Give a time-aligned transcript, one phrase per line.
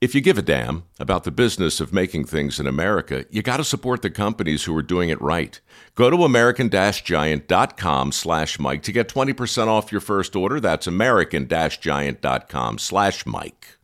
[0.00, 3.56] if you give a damn about the business of making things in America, you got
[3.56, 5.60] to support the companies who are doing it right.
[5.96, 10.60] Go to american-giant.com slash Mike to get 20% off your first order.
[10.60, 13.78] That's american-giant.com slash Mike.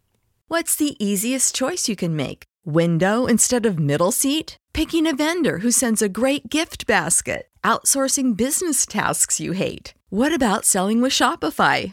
[0.46, 2.44] What's the easiest choice you can make?
[2.64, 4.56] Window instead of middle seat?
[4.72, 7.48] Picking a vendor who sends a great gift basket?
[7.64, 9.94] Outsourcing business tasks you hate?
[10.10, 11.92] What about selling with Shopify?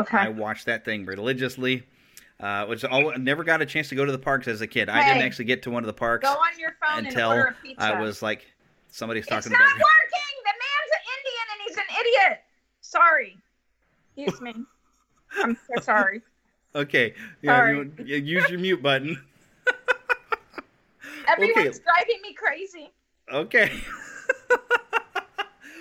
[0.00, 0.18] Okay.
[0.18, 1.84] I watched that thing religiously.
[2.40, 4.88] Uh, which all, never got a chance to go to the parks as a kid.
[4.88, 7.40] I didn't actually get to one of the parks Go on your phone until and
[7.40, 7.84] order a pizza.
[7.84, 8.46] I was like,
[8.92, 9.38] somebody's talking.
[9.38, 10.34] It's not working.
[10.44, 12.44] The man's an Indian and he's an idiot.
[12.80, 13.36] Sorry.
[14.16, 14.54] Excuse me.
[15.42, 16.22] I'm so sorry.
[16.74, 17.76] Okay, yeah, Sorry.
[17.76, 19.20] you, you use your mute button.
[21.28, 22.92] Everyone's driving me crazy.
[23.32, 23.72] Okay.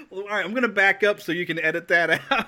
[0.09, 2.47] well, all right, I'm gonna back up so you can edit that out.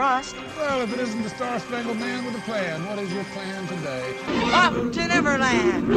[0.00, 0.36] and trust.
[0.56, 3.66] Well, if it isn't the Star Spangled Man with a plan, what is your plan
[3.66, 4.14] today?
[4.52, 5.90] Up to Neverland!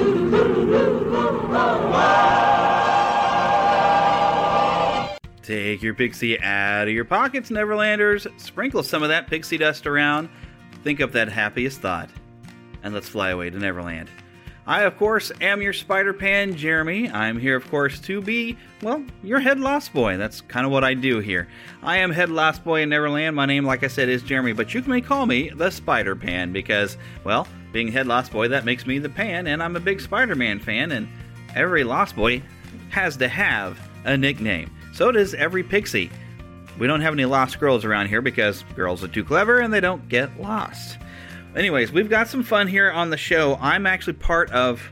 [5.42, 8.28] Take your pixie out of your pockets, Neverlanders.
[8.40, 10.30] Sprinkle some of that pixie dust around.
[10.84, 12.10] Think up that happiest thought.
[12.82, 14.10] And let's fly away to Neverland.
[14.66, 17.10] I, of course, am your Spider Pan, Jeremy.
[17.10, 20.16] I'm here, of course, to be, well, your head lost boy.
[20.16, 21.50] That's kind of what I do here.
[21.82, 23.36] I am head lost boy in Neverland.
[23.36, 26.54] My name, like I said, is Jeremy, but you may call me the Spider Pan
[26.54, 30.00] because, well, being head lost boy, that makes me the pan, and I'm a big
[30.00, 31.10] Spider Man fan, and
[31.56, 32.42] every lost boy
[32.90, 34.72] has to have a nickname.
[34.94, 36.10] So does every pixie.
[36.80, 39.80] We don't have any lost girls around here because girls are too clever and they
[39.80, 40.98] don't get lost.
[41.56, 43.60] Anyways, we've got some fun here on the show.
[43.62, 44.92] I'm actually part of,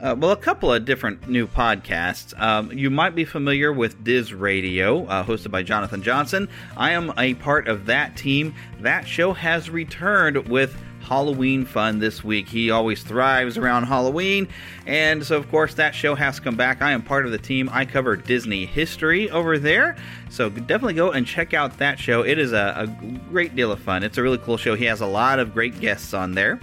[0.00, 2.38] uh, well, a couple of different new podcasts.
[2.40, 6.48] Um, you might be familiar with Diz Radio, uh, hosted by Jonathan Johnson.
[6.76, 8.54] I am a part of that team.
[8.80, 12.48] That show has returned with Halloween fun this week.
[12.48, 14.46] He always thrives around Halloween,
[14.86, 16.82] and so of course that show has come back.
[16.82, 17.70] I am part of the team.
[17.72, 19.96] I cover Disney history over there,
[20.28, 22.22] so definitely go and check out that show.
[22.22, 22.86] It is a, a
[23.30, 24.02] great deal of fun.
[24.02, 24.74] It's a really cool show.
[24.74, 26.60] He has a lot of great guests on there.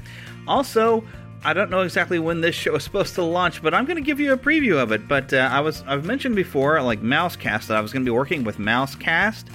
[0.47, 1.03] Also,
[1.43, 4.01] I don't know exactly when this show is supposed to launch, but I'm going to
[4.01, 5.07] give you a preview of it.
[5.07, 8.15] But uh, I was I've mentioned before, like Mousecast, that I was going to be
[8.15, 9.45] working with Mousecast.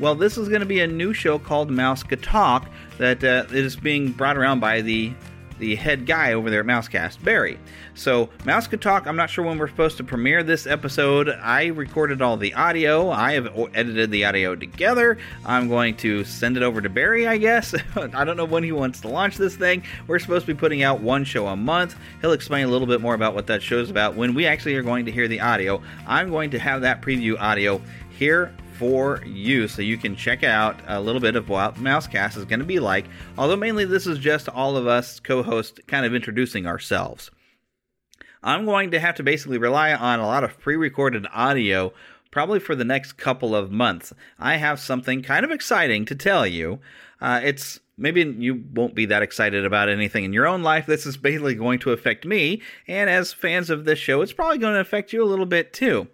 [0.00, 3.76] Well, this is going to be a new show called Mouse Talk that uh, is
[3.76, 5.12] being brought around by the
[5.58, 7.58] the head guy over there at Mousecast, Barry.
[7.92, 11.28] So, Mouseketalk, I'm not sure when we're supposed to premiere this episode.
[11.28, 15.18] I recorded all the audio, I have edited the audio together.
[15.44, 17.74] I'm going to send it over to Barry, I guess.
[17.94, 19.82] I don't know when he wants to launch this thing.
[20.06, 21.94] We're supposed to be putting out one show a month.
[22.22, 24.82] He'll explain a little bit more about what that show's about when we actually are
[24.82, 25.82] going to hear the audio.
[26.06, 30.80] I'm going to have that preview audio here for you so you can check out
[30.86, 33.04] a little bit of what Mousecast is going to be like.
[33.36, 37.30] Although mainly this is just all of us co hosts kind of introducing ourselves.
[38.42, 41.92] I'm going to have to basically rely on a lot of pre recorded audio
[42.30, 44.14] probably for the next couple of months.
[44.38, 46.78] I have something kind of exciting to tell you.
[47.20, 50.86] Uh, it's maybe you won't be that excited about anything in your own life.
[50.86, 54.56] This is basically going to affect me, and as fans of this show, it's probably
[54.56, 56.08] going to affect you a little bit too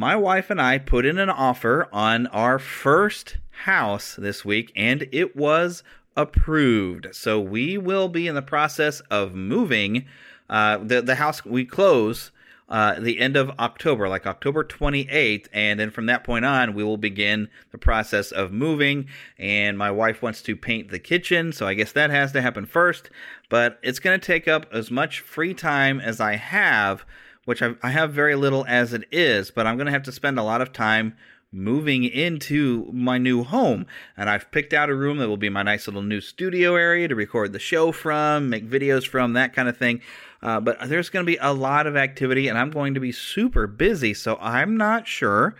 [0.00, 5.06] my wife and I put in an offer on our first house this week, and
[5.12, 5.82] it was
[6.16, 7.08] approved.
[7.14, 10.06] So we will be in the process of moving.
[10.48, 12.32] Uh, the the house we close
[12.70, 16.82] uh, the end of October, like October 28th, and then from that point on, we
[16.82, 19.06] will begin the process of moving.
[19.38, 22.64] And my wife wants to paint the kitchen, so I guess that has to happen
[22.64, 23.10] first.
[23.50, 27.04] But it's going to take up as much free time as I have
[27.44, 30.12] which I, I have very little as it is, but I'm going to have to
[30.12, 31.16] spend a lot of time
[31.52, 33.86] moving into my new home.
[34.16, 37.08] And I've picked out a room that will be my nice little new studio area
[37.08, 40.00] to record the show from, make videos from, that kind of thing.
[40.42, 43.12] Uh, but there's going to be a lot of activity, and I'm going to be
[43.12, 44.14] super busy.
[44.14, 45.56] So I'm not sure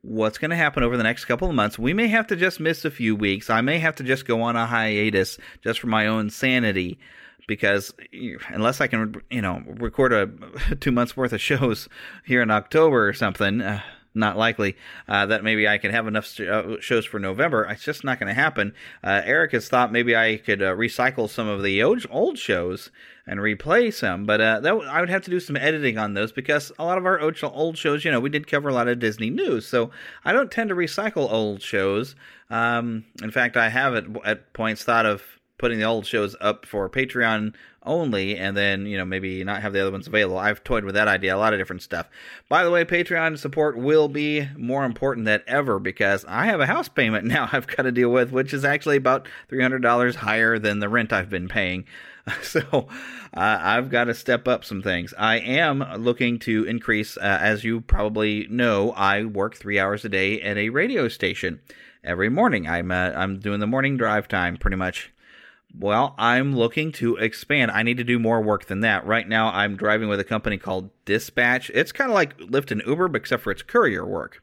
[0.00, 1.78] what's going to happen over the next couple of months.
[1.78, 3.48] We may have to just miss a few weeks.
[3.48, 6.98] I may have to just go on a hiatus just for my own sanity
[7.46, 7.92] because
[8.48, 10.26] unless I can, you know, record a
[10.80, 11.88] two months worth of shows
[12.24, 13.80] here in October or something, uh,
[14.14, 14.76] not likely
[15.08, 17.64] uh, that maybe I can have enough uh, shows for November.
[17.64, 18.72] It's just not going to happen.
[19.02, 22.90] Uh, Eric has thought maybe I could uh, recycle some of the old, old shows
[23.26, 26.14] and replay some, but uh, that w- I would have to do some editing on
[26.14, 28.74] those because a lot of our old, old shows, you know, we did cover a
[28.74, 29.90] lot of Disney news, so
[30.24, 32.14] I don't tend to recycle old shows.
[32.50, 35.22] Um, in fact, I have at, at points thought of
[35.58, 37.54] putting the old shows up for Patreon
[37.84, 40.38] only and then, you know, maybe not have the other ones available.
[40.38, 42.08] I've toyed with that idea, a lot of different stuff.
[42.48, 46.66] By the way, Patreon support will be more important than ever because I have a
[46.66, 50.80] house payment now I've got to deal with, which is actually about $300 higher than
[50.80, 51.84] the rent I've been paying.
[52.42, 52.88] So
[53.34, 55.12] uh, I've got to step up some things.
[55.18, 60.08] I am looking to increase, uh, as you probably know, I work three hours a
[60.08, 61.60] day at a radio station
[62.02, 62.66] every morning.
[62.66, 65.12] I'm uh, I'm doing the morning drive time pretty much
[65.78, 67.70] well, I'm looking to expand.
[67.70, 69.06] I need to do more work than that.
[69.06, 71.70] Right now, I'm driving with a company called Dispatch.
[71.70, 74.42] It's kind of like Lyft and Uber, but except for it's courier work.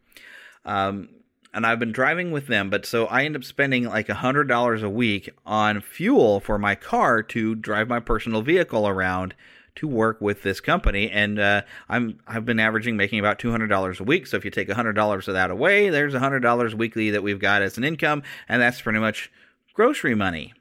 [0.66, 1.10] Um,
[1.54, 4.48] and I've been driving with them, but so I end up spending like a hundred
[4.48, 9.34] dollars a week on fuel for my car to drive my personal vehicle around
[9.76, 13.68] to work with this company, and uh, I'm I've been averaging making about two hundred
[13.68, 14.28] dollars a week.
[14.28, 17.10] So if you take a hundred dollars of that away, there's a hundred dollars weekly
[17.12, 19.32] that we've got as an income, and that's pretty much
[19.74, 20.54] grocery money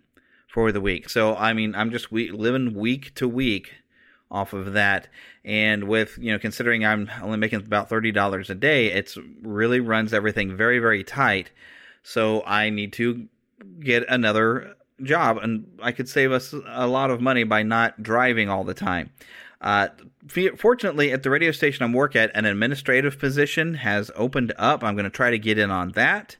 [0.50, 1.08] for the week.
[1.08, 3.74] So I mean, I'm just we- living week to week
[4.30, 5.08] off of that,
[5.44, 9.80] and with you know considering I'm only making about thirty dollars a day, it's really
[9.80, 11.50] runs everything very very tight.
[12.02, 13.28] So I need to
[13.80, 18.48] get another job, and I could save us a lot of money by not driving
[18.48, 19.10] all the time.
[19.60, 19.88] Uh,
[20.56, 24.82] fortunately, at the radio station I'm work at, an administrative position has opened up.
[24.82, 26.36] I'm going to try to get in on that.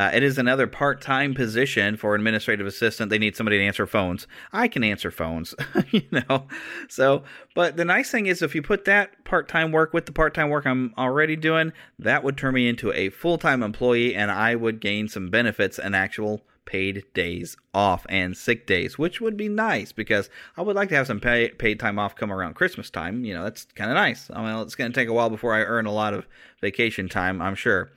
[0.00, 3.10] Uh, it is another part time position for administrative assistant.
[3.10, 4.26] They need somebody to answer phones.
[4.50, 5.54] I can answer phones,
[5.90, 6.46] you know.
[6.88, 7.22] So,
[7.54, 10.32] but the nice thing is, if you put that part time work with the part
[10.32, 14.30] time work I'm already doing, that would turn me into a full time employee and
[14.30, 19.36] I would gain some benefits and actual paid days off and sick days, which would
[19.36, 22.54] be nice because I would like to have some pay, paid time off come around
[22.54, 23.26] Christmas time.
[23.26, 24.30] You know, that's kind of nice.
[24.32, 26.26] I mean, it's going to take a while before I earn a lot of
[26.62, 27.90] vacation time, I'm sure.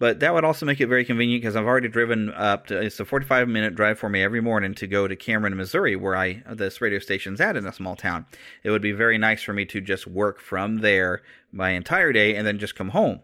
[0.00, 2.98] But that would also make it very convenient because I've already driven up to, it's
[3.00, 6.42] a 45 minute drive for me every morning to go to Cameron, Missouri, where I
[6.48, 8.24] this radio station's at in a small town.
[8.64, 11.20] It would be very nice for me to just work from there
[11.52, 13.20] my entire day and then just come home.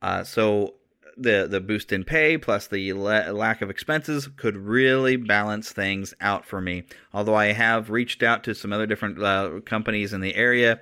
[0.00, 0.74] Uh, so
[1.16, 6.14] the the boost in pay plus the la- lack of expenses could really balance things
[6.20, 6.84] out for me.
[7.12, 10.78] Although I have reached out to some other different uh, companies in the area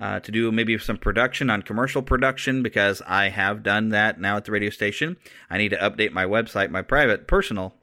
[0.00, 4.36] uh, to do maybe some production on commercial production because I have done that now
[4.36, 5.16] at the radio station.
[5.48, 7.74] I need to update my website, my private, personal,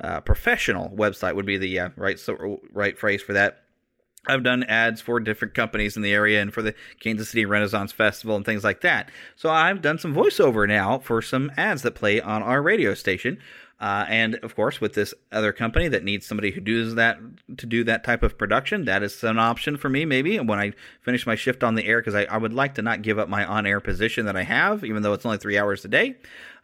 [0.00, 3.62] uh, professional website would be the uh, right so, right phrase for that.
[4.28, 7.92] I've done ads for different companies in the area and for the Kansas City Renaissance
[7.92, 9.10] Festival and things like that.
[9.36, 13.38] So I've done some voiceover now for some ads that play on our radio station.
[13.78, 17.18] Uh, and of course, with this other company that needs somebody who does that
[17.58, 20.04] to do that type of production, that is an option for me.
[20.06, 22.82] Maybe when I finish my shift on the air, because I, I would like to
[22.82, 25.84] not give up my on-air position that I have, even though it's only three hours
[25.84, 26.16] a day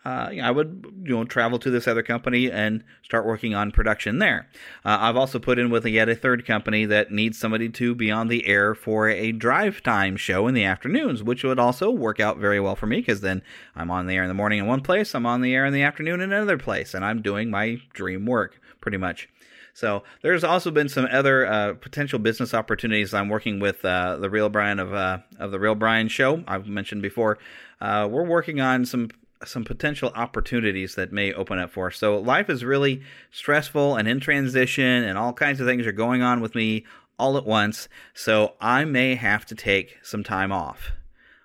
[0.05, 4.19] uh, I would you know travel to this other company and start working on production
[4.19, 4.49] there.
[4.85, 8.11] Uh, I've also put in with yet a third company that needs somebody to be
[8.11, 12.19] on the air for a drive time show in the afternoons, which would also work
[12.19, 13.43] out very well for me because then
[13.77, 15.73] I'm on the air in the morning in one place, I'm on the air in
[15.73, 19.29] the afternoon in another place, and I'm doing my dream work pretty much.
[19.75, 23.15] So there's also been some other uh, potential business opportunities.
[23.15, 26.45] I'm working with uh, the Real Brian of uh, of the Real Brian Show.
[26.47, 27.39] I've mentioned before.
[27.81, 29.09] Uh, we're working on some
[29.45, 31.97] some potential opportunities that may open up for us.
[31.97, 36.23] So life is really stressful and in transition, and all kinds of things are going
[36.23, 36.85] on with me
[37.19, 37.89] all at once.
[38.15, 40.93] So I may have to take some time off.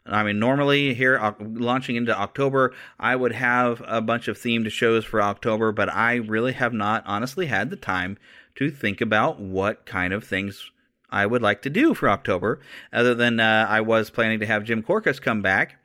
[0.05, 4.71] I mean, normally here uh, launching into October, I would have a bunch of themed
[4.71, 8.17] shows for October, but I really have not honestly had the time
[8.55, 10.71] to think about what kind of things
[11.09, 12.59] I would like to do for October,
[12.91, 15.77] other than uh, I was planning to have Jim Korkis come back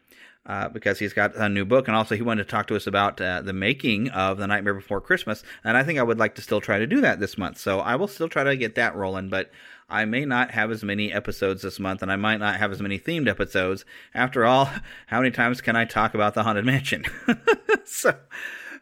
[0.46, 2.86] uh, because he's got a new book, and also he wanted to talk to us
[2.86, 5.42] about uh, the making of The Nightmare Before Christmas.
[5.62, 7.58] And I think I would like to still try to do that this month.
[7.58, 9.50] So I will still try to get that rolling, but
[9.88, 12.80] I may not have as many episodes this month, and I might not have as
[12.80, 13.84] many themed episodes.
[14.14, 14.70] After all,
[15.06, 17.04] how many times can I talk about the Haunted Mansion?
[17.84, 18.16] so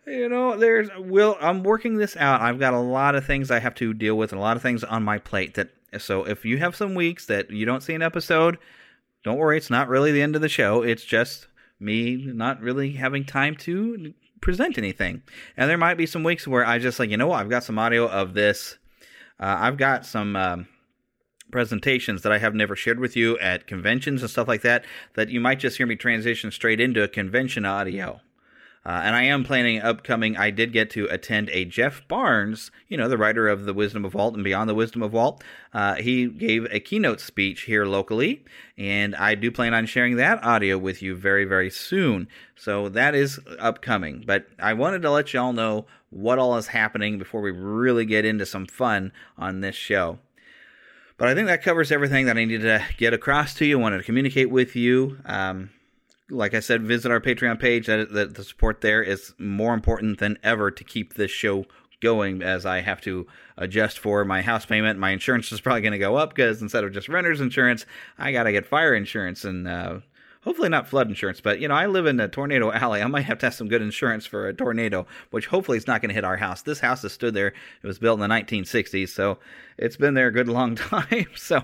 [0.06, 3.58] you know there's will i'm working this out i've got a lot of things i
[3.58, 6.44] have to deal with and a lot of things on my plate that so if
[6.44, 8.58] you have some weeks that you don't see an episode
[9.22, 11.46] don't worry it's not really the end of the show it's just
[11.80, 15.22] me not really having time to present anything.
[15.56, 17.64] And there might be some weeks where I just like, you know what, I've got
[17.64, 18.78] some audio of this.
[19.38, 20.68] Uh, I've got some um,
[21.50, 24.84] presentations that I have never shared with you at conventions and stuff like that,
[25.14, 28.20] that you might just hear me transition straight into a convention audio.
[28.84, 30.38] Uh, and I am planning upcoming.
[30.38, 34.06] I did get to attend a Jeff Barnes, you know, the writer of The Wisdom
[34.06, 35.44] of Walt and Beyond the Wisdom of Walt.
[35.74, 38.42] Uh, he gave a keynote speech here locally,
[38.78, 42.26] and I do plan on sharing that audio with you very, very soon.
[42.56, 44.24] So that is upcoming.
[44.26, 48.24] But I wanted to let y'all know what all is happening before we really get
[48.24, 50.20] into some fun on this show.
[51.18, 53.78] But I think that covers everything that I needed to get across to you.
[53.78, 55.18] Wanted to communicate with you.
[55.26, 55.68] Um,
[56.30, 57.86] like I said, visit our Patreon page.
[57.86, 61.66] That, that the support there is more important than ever to keep this show
[62.00, 64.98] going as I have to adjust for my house payment.
[64.98, 67.86] My insurance is probably going to go up because instead of just renter's insurance,
[68.18, 70.00] I got to get fire insurance and uh,
[70.42, 71.40] hopefully not flood insurance.
[71.40, 73.02] But you know, I live in a tornado alley.
[73.02, 76.00] I might have to have some good insurance for a tornado, which hopefully is not
[76.00, 76.62] going to hit our house.
[76.62, 77.48] This house has stood there.
[77.48, 79.38] It was built in the 1960s, so
[79.78, 81.26] it's been there a good long time.
[81.36, 81.62] so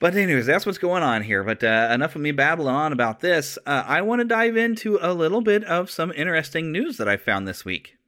[0.00, 1.44] but anyways, that's what's going on here.
[1.44, 3.58] But uh, enough of me babbling on about this.
[3.64, 7.16] Uh, I want to dive into a little bit of some interesting news that I
[7.16, 7.99] found this week.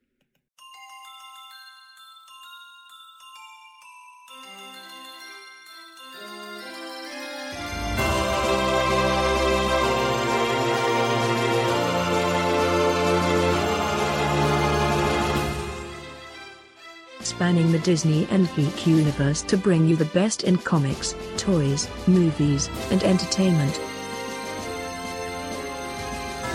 [17.43, 22.71] Spanning the Disney and geek universe to bring you the best in comics, toys, movies,
[22.93, 23.81] and entertainment.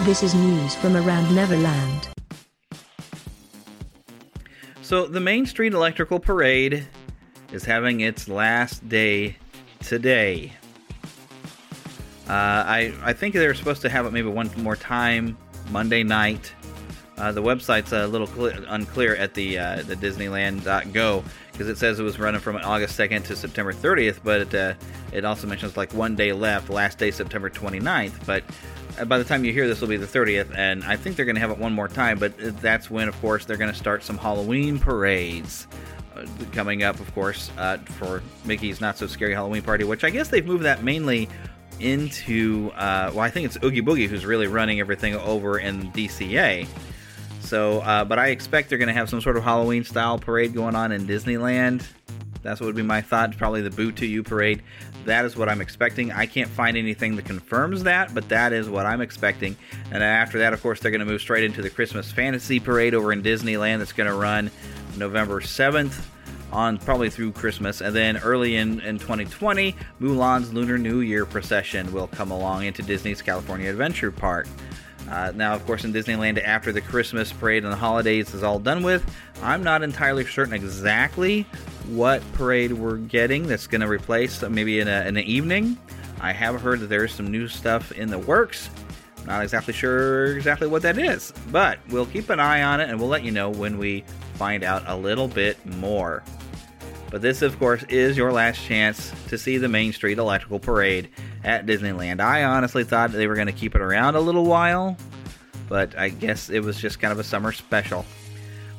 [0.06, 2.08] This is news from around Neverland.
[4.82, 6.88] So, the Main Street Electrical Parade
[7.52, 9.36] is having its last day
[9.82, 10.54] today.
[12.30, 15.38] Uh, I, I think they're supposed to have it maybe one more time
[15.70, 16.54] Monday night
[17.18, 22.00] uh, the website's a little cl- unclear at the uh, the Disneyland.go because it says
[22.00, 24.74] it was running from August 2nd to September 30th, but it, uh,
[25.12, 28.26] it also mentions like one day left, last day September 29th.
[28.28, 28.44] But
[29.00, 31.26] uh, by the time you hear this, will be the 30th, and I think they're
[31.26, 32.20] going to have it one more time.
[32.20, 35.66] But that's when, of course, they're going to start some Halloween parades
[36.16, 40.12] uh, coming up, of course, uh, for Mickey's Not So Scary Halloween Party, which I
[40.12, 41.28] guess they've moved that mainly
[41.80, 42.72] into.
[42.76, 46.68] Uh, well, I think it's Oogie Boogie who's really running everything over in DCA.
[47.48, 50.54] So, uh, but I expect they're going to have some sort of Halloween style parade
[50.54, 51.82] going on in Disneyland.
[52.44, 53.38] That's what would be my thought.
[53.38, 54.62] Probably the Boo to You parade.
[55.06, 56.12] That is what I'm expecting.
[56.12, 59.56] I can't find anything that confirms that, but that is what I'm expecting.
[59.92, 62.94] And after that, of course, they're going to move straight into the Christmas Fantasy Parade
[62.94, 63.80] over in Disneyland.
[63.80, 64.52] That's going to run
[64.98, 66.04] November 7th
[66.52, 67.80] on probably through Christmas.
[67.80, 72.84] And then early in, in 2020, Mulan's Lunar New Year procession will come along into
[72.84, 74.48] Disney's California Adventure Park.
[75.10, 78.60] Uh, now, of course, in Disneyland, after the Christmas parade and the holidays is all
[78.60, 79.10] done with,
[79.42, 81.44] I'm not entirely certain exactly
[81.88, 85.78] what parade we're getting that's going to replace maybe in, a, in the evening.
[86.20, 88.70] I have heard that there's some new stuff in the works.
[89.26, 93.00] Not exactly sure exactly what that is, but we'll keep an eye on it and
[93.00, 94.04] we'll let you know when we
[94.36, 96.24] find out a little bit more.
[97.18, 101.10] But this, of course, is your last chance to see the Main Street Electrical Parade
[101.44, 102.22] at Disneyland.
[102.22, 104.96] I honestly thought they were going to keep it around a little while,
[105.68, 108.06] but I guess it was just kind of a summer special.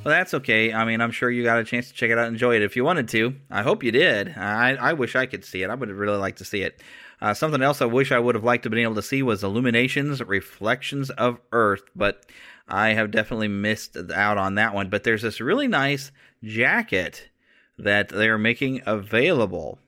[0.04, 0.72] Well, that's okay.
[0.72, 2.62] I mean, I'm sure you got a chance to check it out and enjoy it
[2.62, 3.34] if you wanted to.
[3.50, 4.38] I hope you did.
[4.38, 5.70] I, I wish I could see it.
[5.70, 6.80] I would really like to see it.
[7.20, 9.42] Uh, something else I wish I would have liked to been able to see was
[9.42, 12.24] Illuminations, Reflections of Earth, but
[12.68, 14.90] I have definitely missed out on that one.
[14.90, 16.12] But there's this really nice
[16.44, 17.30] jacket
[17.78, 19.78] that they're making available.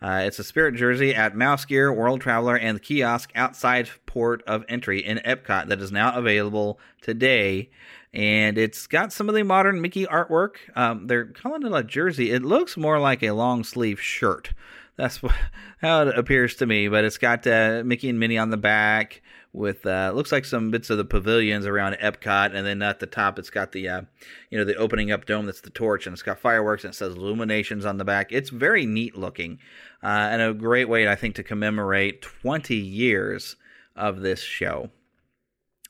[0.00, 4.42] Uh, it's a Spirit jersey at Mouse Gear, World Traveler, and the kiosk outside port
[4.46, 7.70] of entry in Epcot that is now available today.
[8.14, 10.56] And it's got some of the modern Mickey artwork.
[10.76, 12.30] Um, they're calling it a jersey.
[12.30, 14.52] It looks more like a long sleeve shirt.
[14.98, 15.20] That's
[15.80, 16.88] how it appears to me.
[16.88, 19.22] But it's got uh, Mickey and Minnie on the back
[19.54, 23.06] with uh, looks like some bits of the pavilions around Epcot, and then at the
[23.06, 24.02] top it's got the uh,
[24.50, 26.96] you know the opening up dome that's the torch, and it's got fireworks and it
[26.96, 28.30] says illuminations on the back.
[28.30, 29.58] It's very neat looking,
[30.02, 33.56] uh, and a great way I think to commemorate 20 years
[33.96, 34.90] of this show.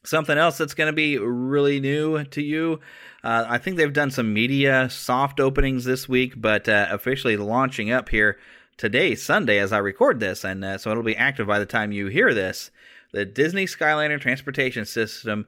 [0.05, 2.81] Something else that's going to be really new to you.
[3.25, 7.91] Uh, I think they've done some media soft openings this week, but uh, officially launching
[7.91, 8.39] up here
[8.79, 11.93] today, Sunday, as I record this, and uh, so it'll be active by the time
[11.93, 12.71] you hear this.
[13.13, 15.47] The Disney Skyliner transportation system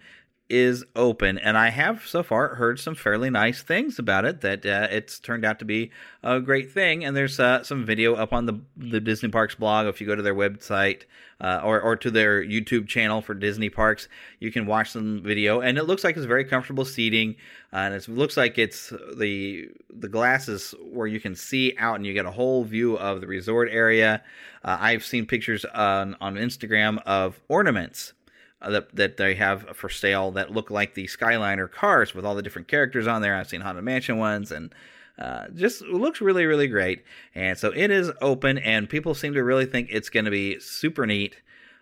[0.50, 4.40] is open, and I have so far heard some fairly nice things about it.
[4.40, 5.92] That uh, it's turned out to be
[6.22, 9.86] a great thing, and there's uh, some video up on the the Disney Parks blog.
[9.86, 11.04] If you go to their website
[11.40, 14.08] uh, or or to their YouTube channel for Disney Parks,
[14.40, 17.36] you can watch some video, and it looks like it's very comfortable seating,
[17.72, 22.12] and it looks like it's the the glasses where you can see out, and you
[22.12, 24.22] get a whole view of the resort area.
[24.64, 28.14] Uh, I've seen pictures on on Instagram of ornaments
[28.62, 32.34] uh, that that they have for sale that look like the Skyliner cars with all
[32.34, 33.34] the different characters on there.
[33.34, 34.74] I've seen Haunted Mansion ones and.
[35.18, 37.04] Uh, just looks really, really great.
[37.34, 40.58] And so it is open, and people seem to really think it's going to be
[40.60, 41.36] super neat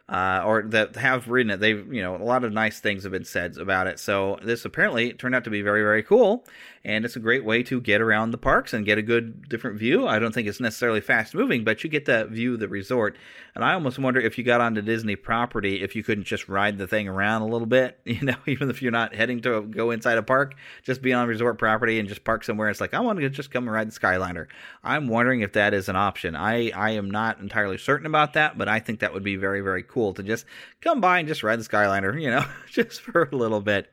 [0.09, 1.61] uh, or that have ridden it.
[1.61, 3.99] They've, you know, a lot of nice things have been said about it.
[3.99, 6.45] So this apparently turned out to be very, very cool,
[6.85, 9.79] and it's a great way to get around the parks and get a good different
[9.79, 10.07] view.
[10.07, 13.17] I don't think it's necessarily fast moving, but you get to view the resort.
[13.55, 16.79] And I almost wonder if you got onto Disney property, if you couldn't just ride
[16.79, 19.91] the thing around a little bit, you know, even if you're not heading to go
[19.91, 22.71] inside a park, just be on resort property and just park somewhere.
[22.71, 24.47] It's like I want to just come and ride the Skyliner.
[24.83, 26.35] I'm wondering if that is an option.
[26.35, 29.61] I I am not entirely certain about that, but I think that would be very,
[29.61, 30.45] very cool cool to just
[30.81, 33.91] come by and just ride the Skyliner, you know, just for a little bit.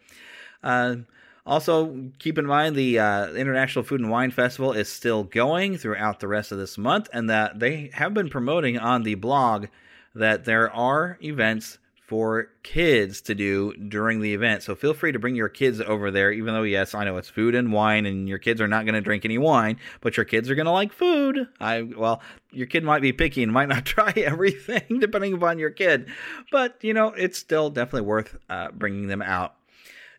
[0.63, 0.97] Uh,
[1.45, 6.19] also, keep in mind the uh, International Food and Wine Festival is still going throughout
[6.19, 9.67] the rest of this month, and that they have been promoting on the blog
[10.15, 11.77] that there are events
[12.07, 14.61] for kids to do during the event.
[14.61, 17.29] So feel free to bring your kids over there, even though, yes, I know it's
[17.29, 20.25] food and wine, and your kids are not going to drink any wine, but your
[20.25, 21.47] kids are going to like food.
[21.59, 25.71] I, well, your kid might be picky and might not try everything depending upon your
[25.71, 26.07] kid,
[26.51, 29.55] but, you know, it's still definitely worth uh, bringing them out.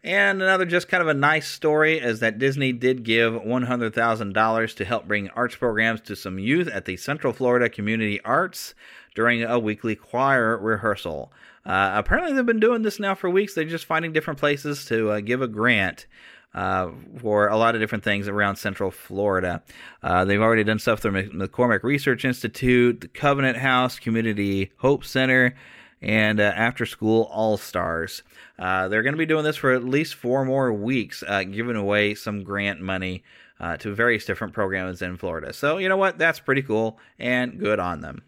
[0.06, 4.84] And another just kind of a nice story is that Disney did give $100,000 to
[4.84, 8.76] help bring arts programs to some youth at the Central Florida Community Arts
[9.16, 11.32] during a weekly choir rehearsal.
[11.64, 13.54] Uh, apparently, they've been doing this now for weeks.
[13.54, 16.06] They're just finding different places to uh, give a grant.
[16.54, 19.62] Uh, for a lot of different things around Central Florida.
[20.02, 25.54] Uh, they've already done stuff through McCormick Research Institute, the Covenant House, Community Hope Center,
[26.02, 28.22] and uh, After School All Stars.
[28.58, 31.76] Uh, they're going to be doing this for at least four more weeks, uh, giving
[31.76, 33.22] away some grant money
[33.60, 35.52] uh, to various different programs in Florida.
[35.52, 36.18] So, you know what?
[36.18, 38.22] That's pretty cool and good on them.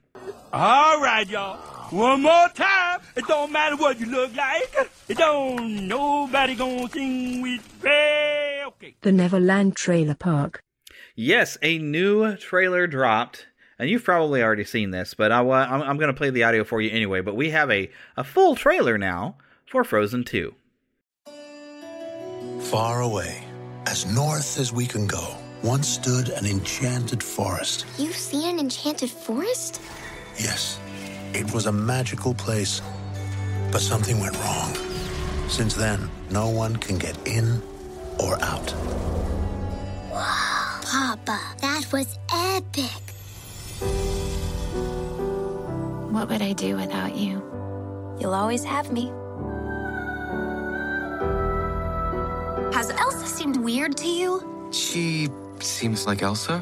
[0.53, 1.57] All right, y'all.
[1.91, 3.01] One more time.
[3.17, 4.75] It don't matter what you look like.
[5.09, 8.63] It don't nobody gonna sing with me.
[8.67, 8.95] Okay.
[9.01, 10.63] The Neverland Trailer Park.
[11.15, 13.47] Yes, a new trailer dropped.
[13.79, 16.65] And you've probably already seen this, but I, I'm, I'm going to play the audio
[16.65, 17.21] for you anyway.
[17.21, 19.37] But we have a, a full trailer now
[19.67, 20.55] for Frozen 2.
[22.61, 23.45] Far away,
[23.87, 27.87] as north as we can go, once stood an enchanted forest.
[27.99, 29.81] You've seen an enchanted forest?
[30.37, 30.81] Yes.
[31.33, 32.81] It was a magical place,
[33.71, 34.75] but something went wrong.
[35.49, 37.63] Since then, no one can get in
[38.19, 38.75] or out.
[40.11, 40.81] Wow.
[40.83, 43.03] Papa, that was epic.
[46.11, 47.43] What would I do without you?
[48.19, 49.13] You'll always have me.
[52.75, 54.69] Has Elsa seemed weird to you?
[54.73, 55.29] She
[55.61, 56.61] seems like Elsa.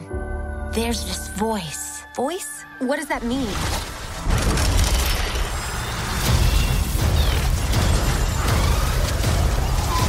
[0.73, 2.03] There's this voice.
[2.15, 2.65] Voice?
[2.81, 3.47] What does that mean?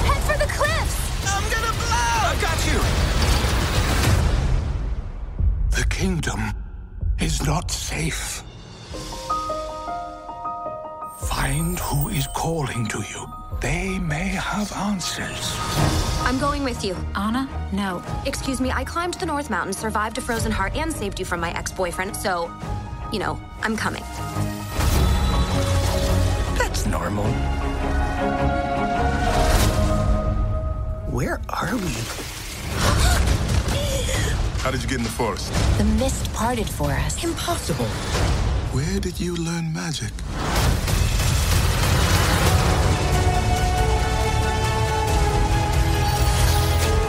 [0.03, 1.25] Head for the cliffs!
[1.25, 2.27] I'm gonna blow!
[2.27, 2.79] I got you!
[5.81, 6.66] The kingdom
[7.27, 8.41] is not safe.
[11.19, 13.27] Find who is calling to you.
[13.59, 15.53] They may have answers.
[16.21, 16.95] I'm going with you.
[17.15, 17.49] Anna?
[17.73, 18.01] No.
[18.25, 21.41] Excuse me, I climbed the North Mountain, survived a frozen heart, and saved you from
[21.41, 22.49] my ex boyfriend, so,
[23.11, 24.03] you know, I'm coming.
[26.57, 27.25] That's normal.
[31.11, 32.36] Where are we?
[34.67, 35.49] How did you get in the forest?
[35.77, 37.23] The mist parted for us.
[37.23, 37.85] Impossible.
[38.75, 40.11] Where did you learn magic?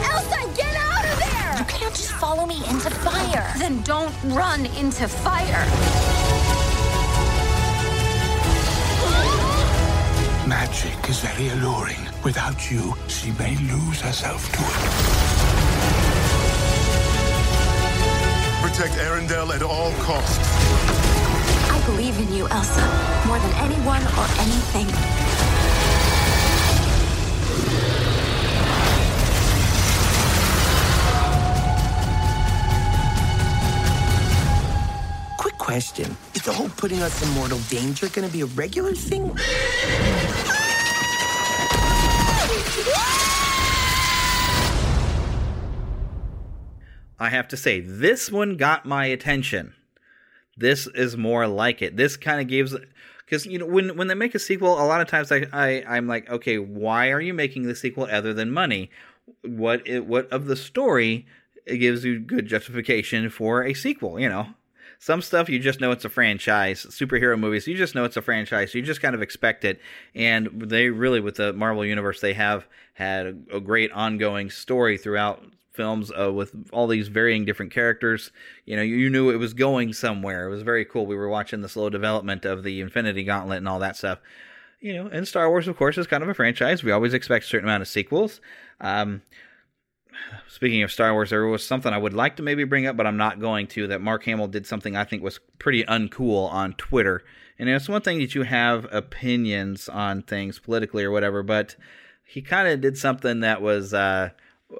[0.07, 1.57] Elsa, get out of there!
[1.57, 3.53] You can't just follow me into fire.
[3.57, 5.65] Then don't run into fire.
[10.47, 11.99] Magic is very alluring.
[12.23, 15.28] Without you, she may lose herself to it.
[18.79, 20.39] Protect Arendelle at all costs.
[21.69, 22.79] I believe in you, Elsa,
[23.27, 24.87] more than anyone or anything.
[35.35, 36.15] Quick question.
[36.33, 39.37] Is the whole putting us in mortal danger gonna be a regular thing?
[47.19, 49.73] I have to say, this one got my attention.
[50.57, 51.97] This is more like it.
[51.97, 52.75] This kind of gives
[53.25, 55.83] because you know when when they make a sequel, a lot of times I, I
[55.87, 58.89] I'm like, okay, why are you making the sequel other than money?
[59.43, 61.27] What it, what of the story
[61.65, 64.19] it gives you good justification for a sequel?
[64.19, 64.47] You know,
[64.97, 66.85] some stuff you just know it's a franchise.
[66.89, 68.75] Superhero movies, you just know it's a franchise.
[68.75, 69.79] You just kind of expect it.
[70.13, 74.97] And they really, with the Marvel universe, they have had a, a great ongoing story
[74.97, 75.41] throughout
[75.79, 78.31] films uh, with all these varying different characters.
[78.65, 80.45] You know, you, knew it was going somewhere.
[80.45, 81.05] It was very cool.
[81.05, 84.19] We were watching the slow development of the Infinity Gauntlet and all that stuff.
[84.81, 86.83] You know, and Star Wars, of course, is kind of a franchise.
[86.83, 88.41] We always expect a certain amount of sequels.
[88.81, 89.21] Um,
[90.49, 93.07] speaking of Star Wars, there was something I would like to maybe bring up, but
[93.07, 93.87] I'm not going to.
[93.87, 97.23] That Mark Hamill did something I think was pretty uncool on Twitter.
[97.57, 101.77] And it's one thing that you have opinions on things politically or whatever, but
[102.25, 104.31] he kind of did something that was uh,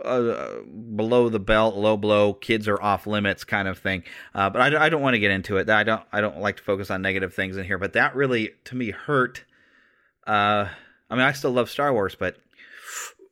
[0.04, 0.62] uh,
[0.96, 4.04] below the belt, low blow, kids are off limits kind of thing.
[4.36, 5.70] Uh, but I, I don't want to get into it.
[5.70, 7.78] I don't I don't like to focus on negative things in here.
[7.78, 9.46] But that really to me hurt.
[10.28, 10.68] Uh,
[11.10, 12.38] I mean, I still love Star Wars, but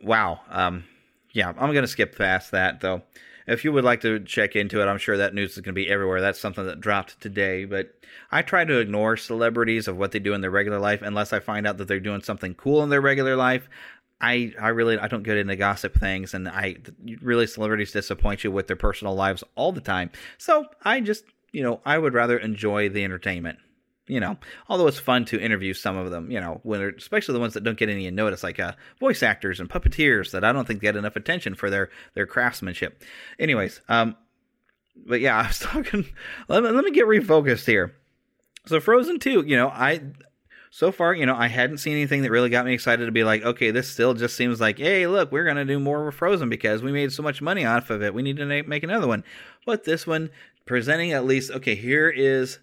[0.02, 0.42] wow.
[0.50, 0.86] Um,
[1.32, 3.04] yeah, I'm gonna skip past that though.
[3.48, 5.82] If you would like to check into it, I'm sure that news is going to
[5.82, 6.20] be everywhere.
[6.20, 7.64] That's something that dropped today.
[7.64, 7.94] But
[8.30, 11.40] I try to ignore celebrities of what they do in their regular life unless I
[11.40, 13.70] find out that they're doing something cool in their regular life.
[14.20, 16.78] I I really I don't get into gossip things, and I
[17.22, 20.12] really celebrities disappoint you with their personal lives all the time.
[20.38, 23.60] So I just you know I would rather enjoy the entertainment.
[24.10, 24.38] You know,
[24.70, 27.66] although it's fun to interview some of them, you know, when especially the ones that
[27.66, 30.96] don't get any notice, like uh, voice actors and puppeteers that I don't think get
[30.96, 33.04] enough attention for their their craftsmanship.
[33.38, 34.16] Anyways, um,
[35.06, 36.06] but yeah, I was talking.
[36.48, 37.96] Let me, let me get refocused here.
[38.66, 40.02] So Frozen Two, you know, I
[40.70, 43.24] so far, you know, I hadn't seen anything that really got me excited to be
[43.24, 46.50] like, okay, this still just seems like, hey, look, we're to do more with Frozen
[46.50, 48.14] because we made so much money off of it.
[48.14, 49.24] We need to make another one.
[49.66, 50.30] But this one,
[50.66, 52.60] presenting at least, okay, here is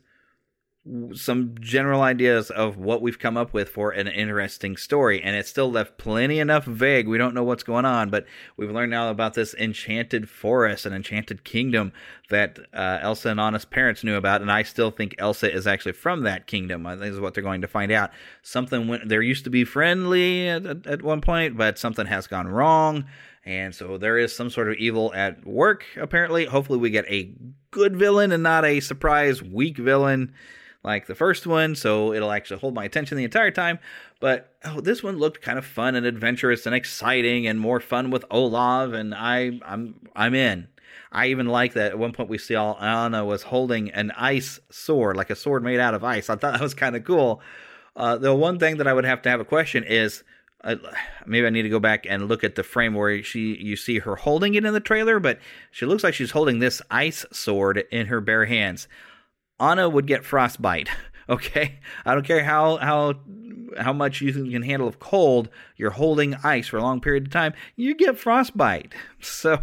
[1.15, 5.49] some general ideas of what we've come up with for an interesting story and it's
[5.49, 7.09] still left plenty enough vague.
[7.09, 8.27] We don't know what's going on but
[8.59, 11.93] we've learned now about this enchanted forest and enchanted kingdom
[12.29, 15.93] that uh, elsa and anna's parents knew about and i still think elsa is actually
[15.93, 18.11] from that kingdom i think is what they're going to find out.
[18.43, 22.47] Something went there used to be friendly at, at one point but something has gone
[22.47, 23.07] wrong
[23.47, 26.47] and so there is some sort of evil at work apparently.
[26.47, 27.31] Hopefully we get a
[27.71, 30.33] good villain and not a surprise weak villain
[30.85, 33.79] like the first one, so it'll actually hold my attention the entire time.
[34.21, 38.11] But oh, this one looked kind of fun and adventurous and exciting and more fun
[38.11, 40.69] with Olaf, and I I'm I'm in.
[41.11, 44.61] I even like that at one point we see all Anna was holding an ice
[44.71, 46.29] sword, like a sword made out of ice.
[46.29, 47.41] I thought that was kind of cool.
[47.97, 50.25] Uh, the one thing that I would have to have a question is
[50.65, 50.77] uh,
[51.27, 54.01] maybe I need to go back and look at the frame where she you see
[54.01, 55.39] her holding it in the trailer, but
[55.71, 58.89] she looks like she's holding this ice sword in her bare hands.
[59.61, 60.89] Anna would get frostbite.
[61.27, 63.15] Okay, I don't care how how
[63.79, 65.49] how much you can handle of cold.
[65.77, 67.55] You're holding ice for a long period of time.
[67.77, 68.93] You get frostbite.
[69.21, 69.63] So,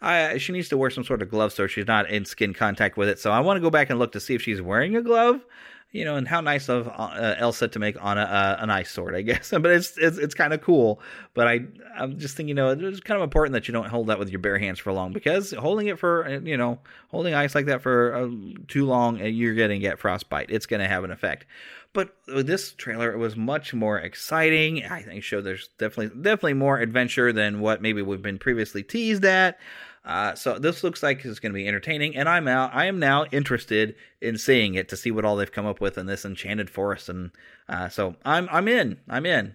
[0.00, 2.96] I she needs to wear some sort of glove so she's not in skin contact
[2.96, 3.18] with it.
[3.18, 5.44] So I want to go back and look to see if she's wearing a glove.
[5.92, 8.90] You know, and how nice of uh, Elsa to make on a, uh, an ice
[8.90, 9.50] sword, I guess.
[9.52, 11.00] but it's it's, it's kind of cool.
[11.34, 11.60] But I
[11.96, 14.30] I'm just thinking, you know, it's kind of important that you don't hold that with
[14.30, 16.78] your bare hands for long because holding it for uh, you know
[17.10, 18.28] holding ice like that for uh,
[18.68, 20.46] too long, uh, you're gonna get frostbite.
[20.50, 21.46] It's gonna have an effect.
[21.94, 24.82] But this trailer, it was much more exciting.
[24.86, 29.26] I think showed there's definitely definitely more adventure than what maybe we've been previously teased
[29.26, 29.58] at.
[30.04, 32.74] Uh, so this looks like it's going to be entertaining, and I'm out.
[32.74, 35.96] I am now interested in seeing it to see what all they've come up with
[35.96, 37.30] in this enchanted forest, and
[37.68, 38.98] uh, so I'm I'm in.
[39.08, 39.54] I'm in.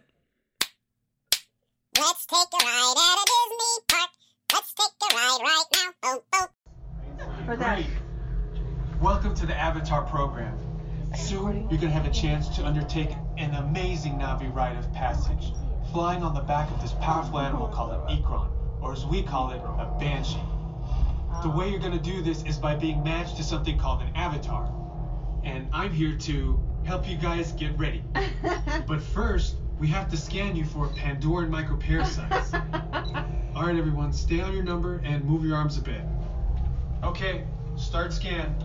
[1.97, 4.09] Let's take a ride at a Disney park.
[4.53, 5.65] Let's take a ride right
[6.03, 6.47] now.
[7.45, 7.83] For that.
[9.01, 10.57] Welcome to the Avatar program.
[11.15, 15.51] Soon, you're going to have a chance to undertake an amazing Na'vi rite of passage,
[15.91, 19.51] flying on the back of this powerful animal called an ikran or as we call
[19.51, 20.41] it, a banshee.
[21.43, 24.71] The way you're gonna do this is by being matched to something called an avatar.
[25.43, 28.03] And I'm here to help you guys get ready.
[28.87, 32.53] but first, we have to scan you for Pandoran microparasites.
[33.55, 36.01] All right, everyone, stay on your number and move your arms a bit.
[37.03, 37.43] Okay,
[37.75, 38.55] start scan.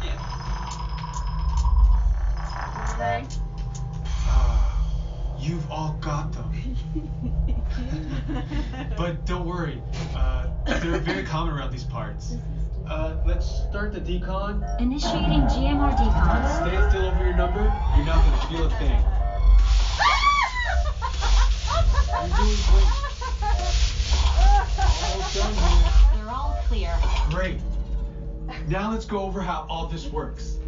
[0.00, 0.18] Scan.
[2.94, 3.26] Okay.
[5.38, 6.52] You've all got them.
[8.96, 9.82] but don't worry,
[10.14, 12.36] uh, they're very common around these parts.
[12.86, 14.62] Uh, let's start the decon.
[14.80, 16.66] Initiating GMR decon.
[16.66, 17.62] Stay still over your number.
[17.96, 19.04] You're not gonna feel a thing.
[22.10, 23.08] You're doing great.
[25.12, 25.92] Almost done here.
[26.14, 26.96] They're all clear.
[27.30, 27.60] Great.
[28.68, 30.58] Now let's go over how all this works.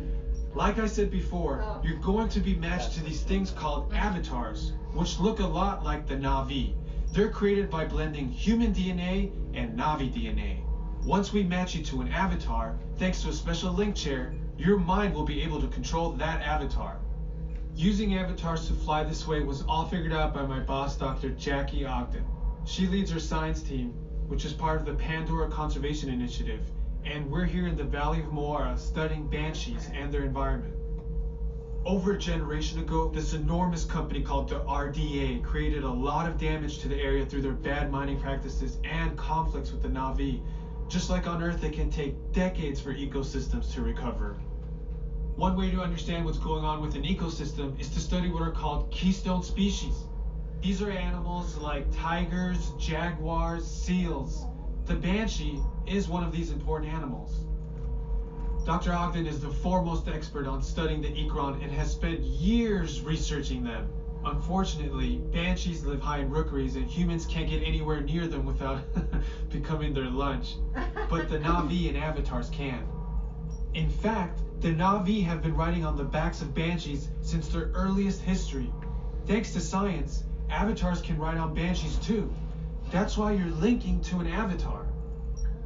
[0.55, 5.19] Like I said before, you're going to be matched to these things called avatars, which
[5.21, 6.75] look a lot like the Na'vi.
[7.13, 10.61] They're created by blending human DNA and Na'vi DNA.
[11.05, 15.13] Once we match you to an avatar, thanks to a special link chair, your mind
[15.13, 17.01] will be able to control that avatar.
[17.75, 21.31] Using avatars to fly this way was all figured out by my boss, Dr.
[21.31, 22.25] Jackie Ogden.
[22.65, 23.93] She leads our science team,
[24.29, 26.71] which is part of the Pandora Conservation Initiative,
[27.05, 30.80] and we're here in the Valley of Mo'ara studying banshees and their environment.
[31.87, 36.79] Over a generation ago, this enormous company called the RDA created a lot of damage
[36.81, 40.43] to the area through their bad mining practices and conflicts with the Na'vi.
[40.89, 44.35] Just like on Earth, it can take decades for ecosystems to recover.
[45.37, 48.53] One way to understand what's going on with an ecosystem is to study what are
[48.53, 49.95] called keystone species.
[50.61, 54.45] These are animals like tigers, jaguars, seals.
[54.85, 57.47] The banshee is one of these important animals.
[58.65, 58.93] Dr.
[58.93, 63.89] Ogden is the foremost expert on studying the ikran and has spent years researching them.
[64.25, 68.83] Unfortunately, banshees live high in rookeries and humans can't get anywhere near them without
[69.51, 70.57] becoming their lunch.
[71.09, 72.87] But the Na'vi and avatars can.
[73.73, 78.21] In fact, the Na'vi have been riding on the backs of banshees since their earliest
[78.21, 78.71] history.
[79.27, 82.31] Thanks to science, avatars can ride on banshees too.
[82.91, 84.90] That's why you're linking to an avatar.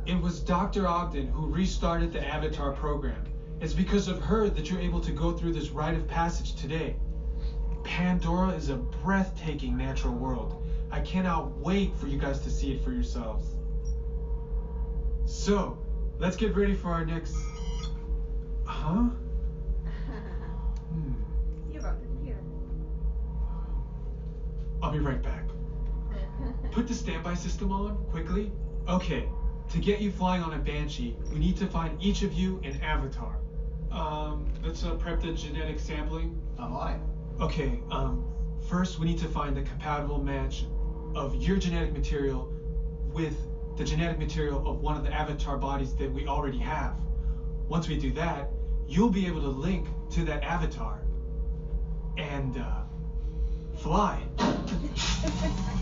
[0.07, 0.87] It was Dr.
[0.87, 3.25] Ogden who restarted the Avatar program.
[3.61, 6.97] It's because of her that you're able to go through this rite of passage today.
[7.85, 10.63] Pandora is a breathtaking natural world.
[10.91, 13.47] I cannot wait for you guys to see it for yourselves.
[15.25, 15.79] So,
[16.19, 17.35] let's get ready for our next.
[18.67, 19.09] Huh?
[20.91, 21.13] Hmm.
[21.73, 22.39] You brought this here.
[24.83, 25.45] I'll be right back.
[26.73, 28.53] Put the standby system on, quickly.
[28.87, 29.27] Okay,
[29.71, 32.81] to get you flying on a Banshee, we need to find each of you an
[32.81, 33.39] avatar.
[33.91, 36.41] Um, let's uh, prep the genetic sampling.
[36.59, 37.01] I'm on it.
[37.41, 38.25] Okay, um,
[38.69, 40.65] first we need to find the compatible match
[41.15, 42.53] of your genetic material
[43.13, 43.37] with
[43.77, 46.97] the genetic material of one of the avatar bodies that we already have.
[47.69, 48.51] Once we do that,
[48.87, 51.03] you'll be able to link to that avatar
[52.17, 52.83] and uh,
[53.77, 54.23] fly.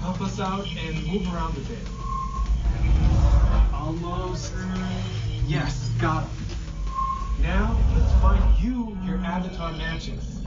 [0.00, 3.41] Help us out and move around a bit.
[3.82, 4.52] Almost.
[5.48, 6.46] Yes, got him.
[7.42, 10.38] Now, let's find you your avatar matches.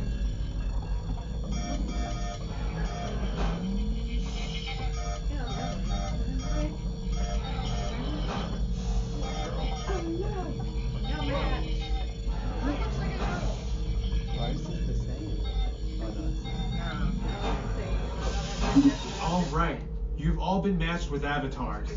[19.21, 19.81] All right,
[20.17, 21.89] you've all been matched with avatars.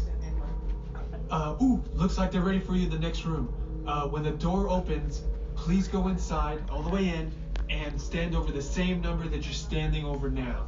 [1.30, 3.52] Uh, ooh, looks like they're ready for you in the next room.
[3.86, 5.22] Uh, when the door opens,
[5.56, 7.30] please go inside, all the way in,
[7.68, 10.66] and stand over the same number that you're standing over now.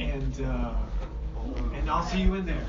[0.00, 0.74] And, uh,
[1.74, 2.66] and I'll see you in there.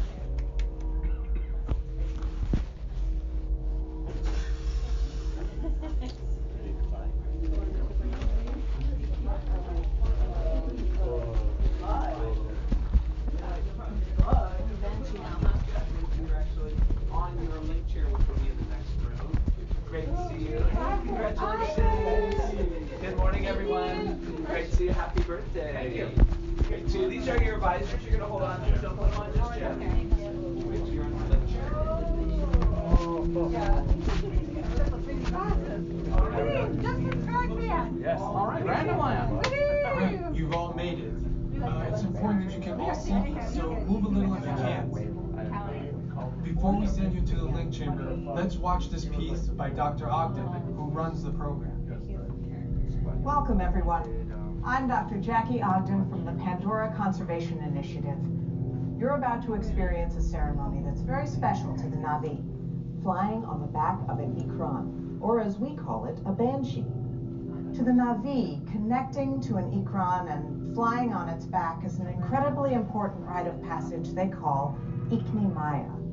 [48.76, 50.10] Watch this piece by Dr.
[50.10, 51.72] Ogden, who runs the program.
[53.24, 54.62] Welcome, everyone.
[54.66, 55.18] I'm Dr.
[55.18, 58.18] Jackie Ogden from the Pandora Conservation Initiative.
[59.00, 62.44] You're about to experience a ceremony that's very special to the Na'vi,
[63.02, 66.84] flying on the back of an Ikran, or as we call it, a banshee.
[67.78, 72.74] To the Na'vi, connecting to an Ikran and flying on its back is an incredibly
[72.74, 74.78] important rite of passage they call
[75.12, 76.05] Iknimaya.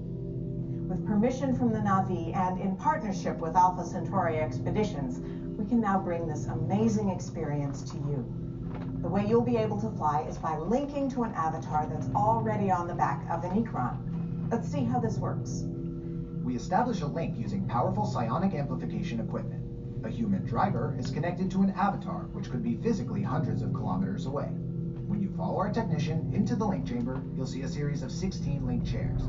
[0.93, 5.21] With permission from the Na'vi and in partnership with Alpha Centauri Expeditions,
[5.57, 8.31] we can now bring this amazing experience to you.
[9.01, 12.71] The way you'll be able to fly is by linking to an avatar that's already
[12.71, 14.51] on the back of an Ikran.
[14.51, 15.65] Let's see how this works.
[16.45, 19.65] We establish a link using powerful psionic amplification equipment.
[20.05, 24.27] A human driver is connected to an avatar, which could be physically hundreds of kilometers
[24.27, 24.51] away.
[25.07, 28.67] When you follow our technician into the link chamber, you'll see a series of 16
[28.67, 29.23] link chairs.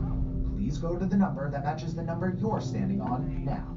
[0.63, 3.75] Please go to the number that matches the number you're standing on now.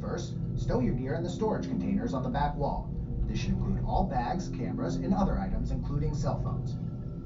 [0.00, 2.88] First, stow your gear in the storage containers on the back wall.
[3.26, 6.76] This should include all bags, cameras, and other items, including cell phones.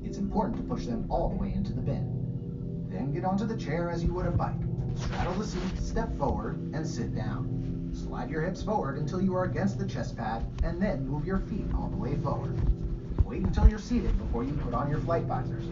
[0.02, 2.88] It's important to push them all the way into the bin.
[2.88, 4.56] Then get onto the chair as you would a bike.
[4.94, 7.90] Straddle the seat, step forward, and sit down.
[7.92, 11.40] Slide your hips forward until you are against the chest pad, and then move your
[11.40, 12.58] feet all the way forward.
[13.26, 15.66] Wait until you're seated before you put on your flight visors.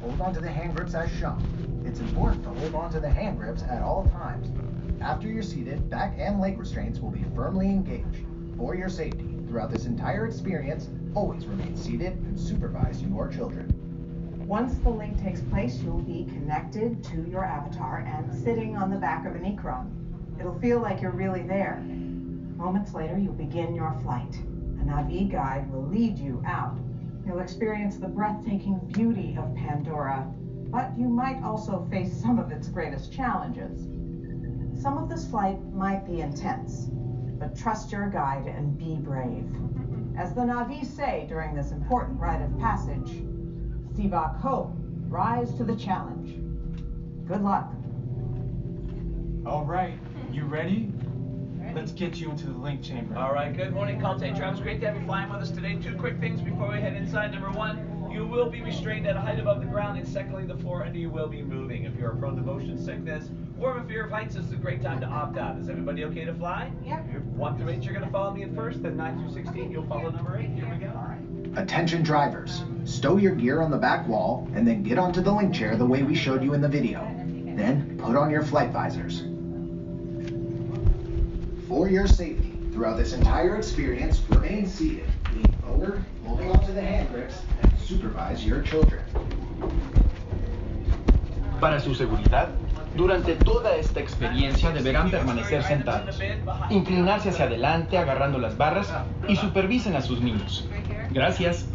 [0.00, 1.71] Hold onto the hand grips as shown.
[1.92, 4.48] It's important to hold onto the hand grips at all times.
[5.02, 8.24] After you're seated, back and leg restraints will be firmly engaged.
[8.56, 13.74] For your safety, throughout this entire experience, always remain seated and supervise your children.
[14.46, 18.96] Once the link takes place, you'll be connected to your avatar and sitting on the
[18.96, 20.40] back of an Ikran.
[20.40, 21.76] It'll feel like you're really there.
[22.56, 24.34] Moments later, you'll begin your flight.
[24.80, 26.78] A Na'vi guide will lead you out.
[27.26, 30.32] You'll experience the breathtaking beauty of Pandora,
[30.72, 33.82] but you might also face some of its greatest challenges.
[34.82, 36.88] Some of this flight might be intense,
[37.38, 39.52] but trust your guide and be brave.
[40.18, 43.22] As the Na'vi say during this important rite of passage,
[43.94, 44.72] Sivako,
[45.08, 46.38] rise to the challenge.
[47.28, 47.70] Good luck.
[49.44, 49.98] All right,
[50.32, 50.90] you ready?
[51.74, 53.18] Let's get you into the link chamber.
[53.18, 54.60] All right, good morning, Conte Travis.
[54.60, 55.76] Great to have you flying with us today.
[55.76, 57.32] Two quick things before we head inside.
[57.32, 60.56] Number one, you will be restrained at a height above the ground, and secondly, the
[60.56, 61.84] floor under you will be moving.
[61.84, 64.56] If you're prone to motion sickness or have a fear of heights, this is a
[64.56, 65.58] great time to opt out.
[65.58, 66.70] Is everybody okay to fly?
[66.84, 67.22] Yep.
[67.36, 69.86] One through eight, you're going to follow me at first, then nine through 16, you'll
[69.86, 70.50] follow number eight.
[70.50, 70.92] Here we go.
[71.60, 75.54] Attention drivers, stow your gear on the back wall and then get onto the link
[75.54, 77.00] chair the way we showed you in the video.
[77.56, 79.20] Then put on your flight visors.
[81.68, 87.10] For your safety, throughout this entire experience, remain seated, lean forward, holding onto the hand
[87.10, 87.51] grips, and
[91.60, 92.48] Para su seguridad,
[92.96, 96.20] durante toda esta experiencia deberán permanecer sentados,
[96.70, 98.92] inclinarse hacia adelante agarrando las barras
[99.28, 100.68] y supervisen a sus niños.
[101.10, 101.66] Gracias.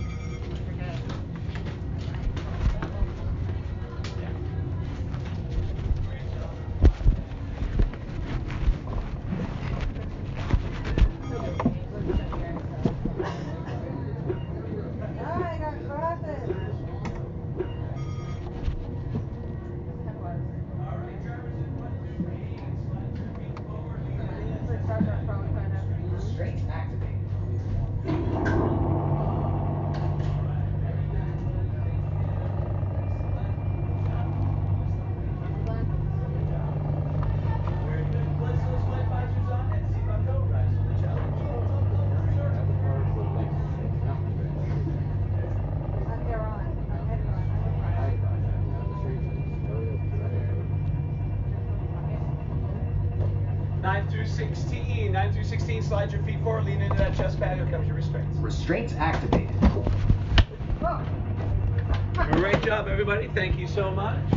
[55.87, 57.55] Slide your feet forward, lean into that chest pad.
[57.57, 58.37] Here comes your restraints.
[58.39, 59.55] Restraints activated.
[62.33, 63.29] Great job, everybody.
[63.29, 64.36] Thank you so much.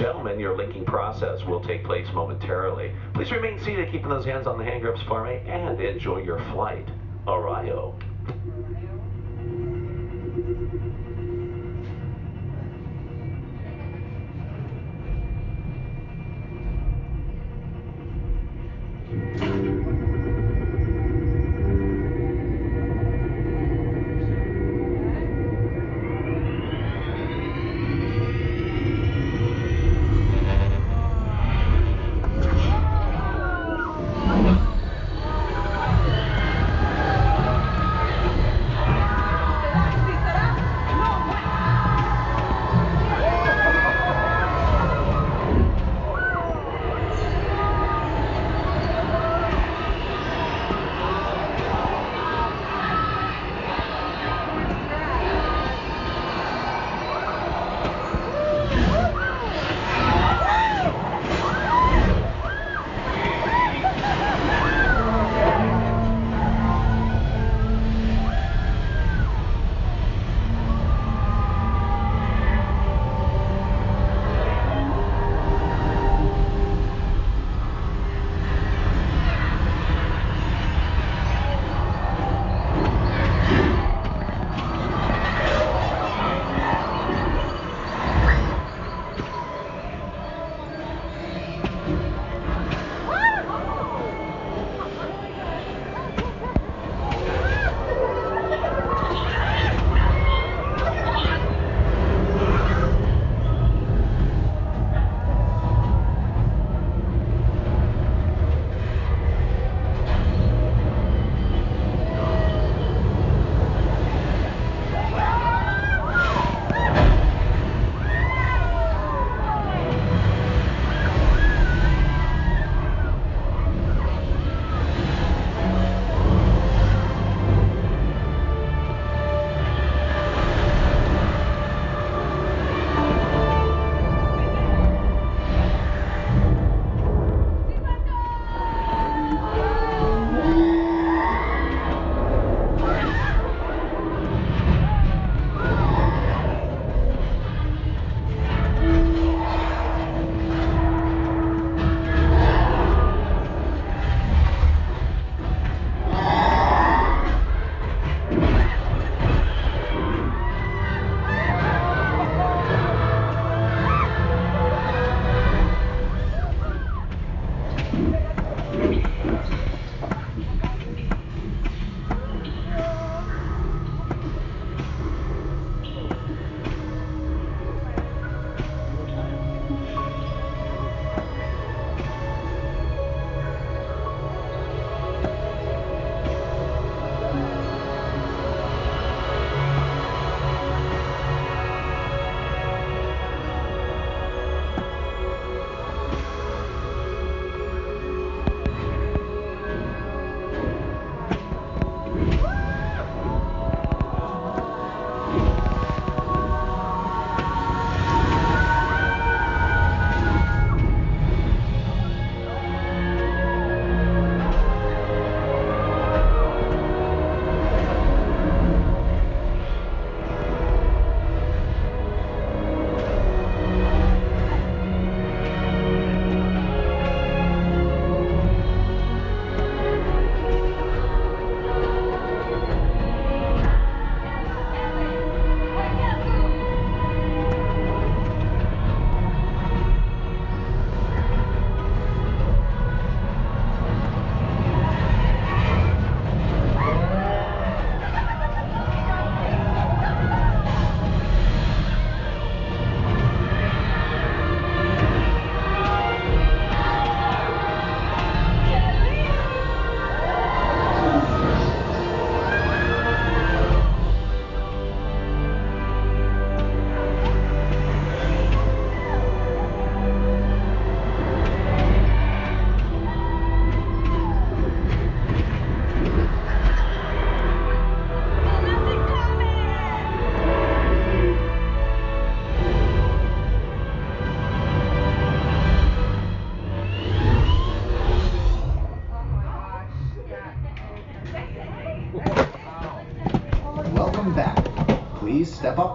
[0.00, 2.90] Gentlemen, your linking process will take place momentarily.
[3.12, 6.38] Please remain seated, keeping those hands on the hand grips for me, and enjoy your
[6.52, 6.88] flight.
[7.26, 7.94] Irayo.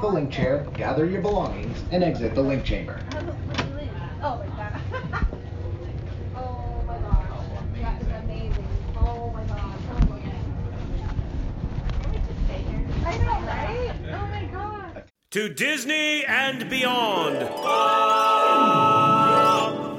[0.06, 3.00] The link chair, gather your belongings, and exit the link chamber.
[4.22, 4.80] Oh my god.
[6.36, 7.42] oh my gosh.
[7.82, 8.68] That is amazing.
[8.98, 9.80] Oh my gosh.
[9.90, 10.32] Oh my gosh.
[13.04, 13.94] I know, right?
[14.14, 15.04] Oh my god.
[15.32, 17.38] To Disney and beyond.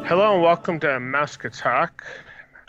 [0.07, 1.91] Hello and welcome to Mouseketalk.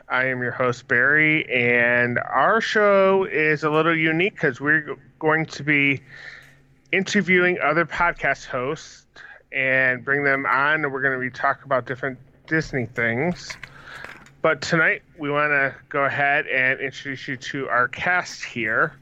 [0.09, 5.45] I am your host Barry, and our show is a little unique because we're going
[5.45, 6.01] to be
[6.91, 9.05] interviewing other podcast hosts
[9.51, 12.17] and bring them on, and we're going to be talking about different
[12.47, 13.55] Disney things.
[14.41, 18.93] But tonight we want to go ahead and introduce you to our cast here.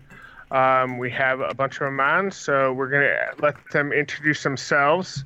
[0.52, 4.44] Um, we have a bunch of them on, so we're going to let them introduce
[4.44, 5.24] themselves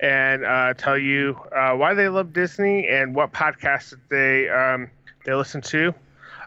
[0.00, 4.90] and uh, tell you uh, why they love Disney and what podcasts they um,
[5.24, 5.94] they listen to.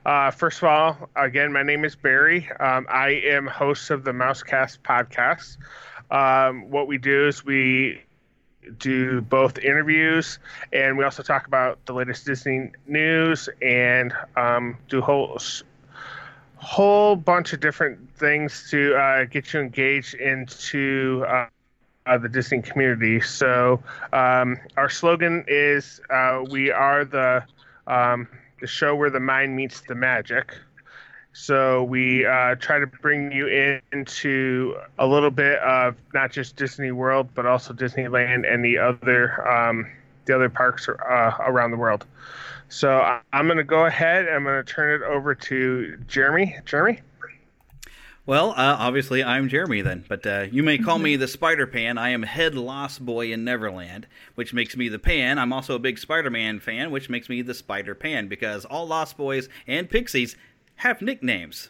[0.05, 2.49] Uh, first of all, again, my name is Barry.
[2.59, 5.57] Um, I am host of the Mousecast podcast.
[6.11, 8.01] Um, what we do is we
[8.79, 10.39] do both interviews
[10.71, 15.39] and we also talk about the latest Disney news and um, do whole
[16.57, 21.47] whole bunch of different things to uh, get you engaged into uh,
[22.05, 23.19] uh, the Disney community.
[23.21, 23.81] So
[24.13, 27.43] um, our slogan is uh, "We are the
[27.87, 28.27] um,
[28.63, 30.55] the show where the mind meets the magic."
[31.33, 36.55] So we uh, try to bring you in, into a little bit of not just
[36.55, 39.91] Disney World, but also Disneyland and the other um,
[40.23, 42.05] the other parks uh, around the world.
[42.69, 44.29] So I'm going to go ahead.
[44.29, 46.55] I'm going to turn it over to Jeremy.
[46.63, 47.01] Jeremy.
[48.25, 51.97] Well, uh, obviously I'm Jeremy then, but uh, you may call me the Spider Pan.
[51.97, 55.37] I am head lost boy in Neverland, which makes me the Pan.
[55.37, 59.17] I'm also a big Spider-Man fan, which makes me the Spider Pan because all Lost
[59.17, 60.37] Boys and Pixies
[60.75, 61.69] have nicknames.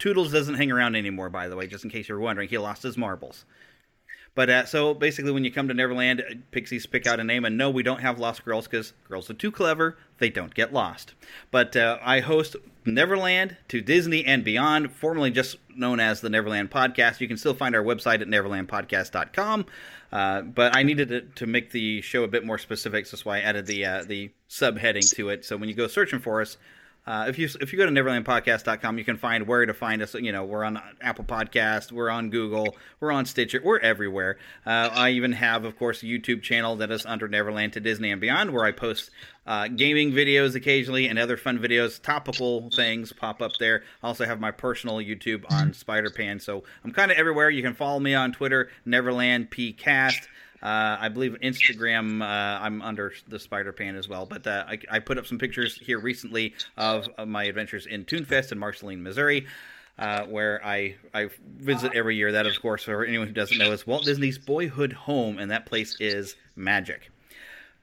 [0.00, 2.48] Toodles doesn't hang around anymore, by the way, just in case you're wondering.
[2.48, 3.44] He lost his marbles.
[4.36, 7.46] But uh, so basically, when you come to Neverland, uh, Pixies pick out a name,
[7.46, 9.96] and no, we don't have Lost Girls because girls are too clever.
[10.18, 11.14] They don't get lost.
[11.50, 16.70] But uh, I host Neverland to Disney and beyond, formerly just known as the Neverland
[16.70, 17.20] Podcast.
[17.20, 19.66] You can still find our website at neverlandpodcast.com.
[20.12, 23.24] Uh, but I needed to, to make the show a bit more specific, so that's
[23.24, 25.46] why I added the uh, the subheading to it.
[25.46, 26.58] So when you go searching for us,
[27.06, 30.14] uh, if you if you go to neverlandpodcast.com, you can find where to find us.
[30.14, 34.38] You know, we're on Apple Podcast, we're on Google, we're on Stitcher, we're everywhere.
[34.66, 38.10] Uh, I even have, of course, a YouTube channel that is under Neverland to Disney
[38.10, 39.10] and Beyond, where I post
[39.46, 43.84] uh, gaming videos occasionally and other fun videos, topical things pop up there.
[44.02, 47.50] I also have my personal YouTube on Spider Pan, so I'm kind of everywhere.
[47.50, 50.26] You can follow me on Twitter, Neverland PCast.
[50.62, 52.22] Uh, I believe Instagram.
[52.22, 52.24] Uh,
[52.62, 55.76] I'm under the Spider Pan as well, but uh, I, I, put up some pictures
[55.76, 59.46] here recently of, of my adventures in Toonfest in Marceline, Missouri.
[59.98, 62.30] Uh, where I, I visit every year.
[62.32, 65.64] That, of course, for anyone who doesn't know, is Walt Disney's boyhood home, and that
[65.64, 67.10] place is magic.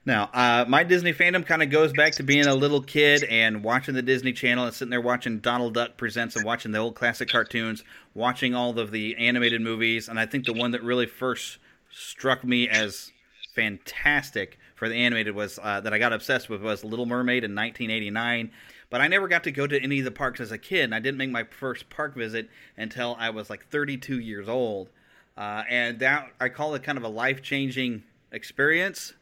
[0.05, 3.63] Now, uh, my Disney fandom kind of goes back to being a little kid and
[3.63, 6.95] watching the Disney Channel and sitting there watching Donald Duck Presents and watching the old
[6.95, 10.09] classic cartoons, watching all of the animated movies.
[10.09, 11.57] And I think the one that really first
[11.93, 13.11] struck me as
[13.53, 17.55] fantastic for the animated was uh, that I got obsessed with was Little Mermaid in
[17.55, 18.51] 1989.
[18.89, 20.95] But I never got to go to any of the parks as a kid, and
[20.95, 24.89] I didn't make my first park visit until I was like 32 years old.
[25.35, 29.13] Uh, and that I call it kind of a life changing experience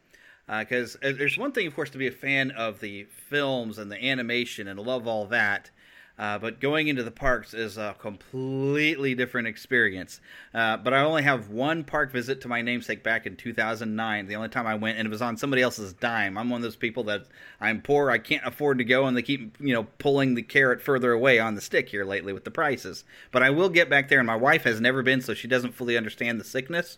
[0.47, 3.89] because uh, there's one thing, of course, to be a fan of the films and
[3.89, 5.71] the animation and love all that.
[6.19, 10.21] Uh, but going into the parks is a completely different experience.
[10.53, 14.27] Uh, but I only have one park visit to my namesake back in 2009.
[14.27, 16.37] The only time I went, and it was on somebody else's dime.
[16.37, 17.25] I'm one of those people that
[17.59, 20.81] I'm poor, I can't afford to go, and they keep you know pulling the carrot
[20.81, 23.03] further away on the stick here lately with the prices.
[23.31, 25.73] But I will get back there, and my wife has never been, so she doesn't
[25.73, 26.97] fully understand the sickness.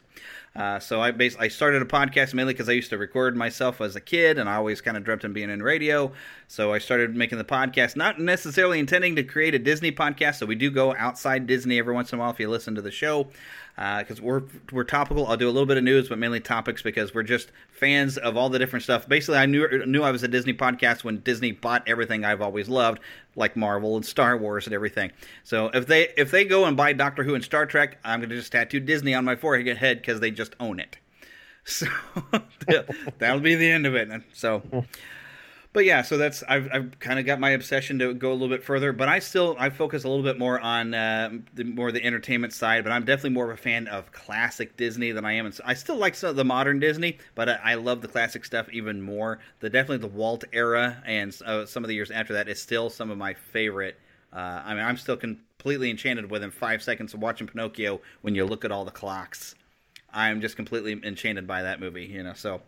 [0.55, 3.81] Uh, so I basically I started a podcast mainly because I used to record myself
[3.81, 6.11] as a kid, and I always kind of dreamt of being in radio.
[6.47, 10.35] So I started making the podcast, not necessarily intending to create a Disney podcast.
[10.35, 12.81] So we do go outside Disney every once in a while if you listen to
[12.81, 13.29] the show,
[13.75, 15.25] because uh, we're we're topical.
[15.25, 18.37] I'll do a little bit of news, but mainly topics because we're just fans of
[18.37, 19.07] all the different stuff.
[19.07, 22.69] Basically, I knew knew I was a Disney podcast when Disney bought everything I've always
[22.69, 22.99] loved,
[23.35, 25.11] like Marvel and Star Wars and everything.
[25.43, 28.29] So if they if they go and buy Doctor Who and Star Trek, I'm going
[28.29, 30.97] to just tattoo Disney on my forehead because they just own it.
[31.65, 31.87] So
[33.19, 34.09] that'll be the end of it.
[34.33, 34.61] So
[35.73, 38.47] but yeah, so that's I've, I've kind of got my obsession to go a little
[38.47, 41.91] bit further, but I still I focus a little bit more on uh, the more
[41.91, 42.83] the entertainment side.
[42.83, 45.47] But I'm definitely more of a fan of classic Disney than I am.
[45.47, 48.45] And I still like some of the modern Disney, but I, I love the classic
[48.45, 49.39] stuff even more.
[49.61, 52.91] The definitely the Walt era and uh, some of the years after that is still
[52.91, 53.99] some of my favorite.
[54.31, 57.99] Uh, I mean, I'm still completely enchanted within five seconds of watching Pinocchio.
[58.21, 59.55] When you look at all the clocks,
[60.13, 62.05] I'm just completely enchanted by that movie.
[62.05, 62.61] You know, so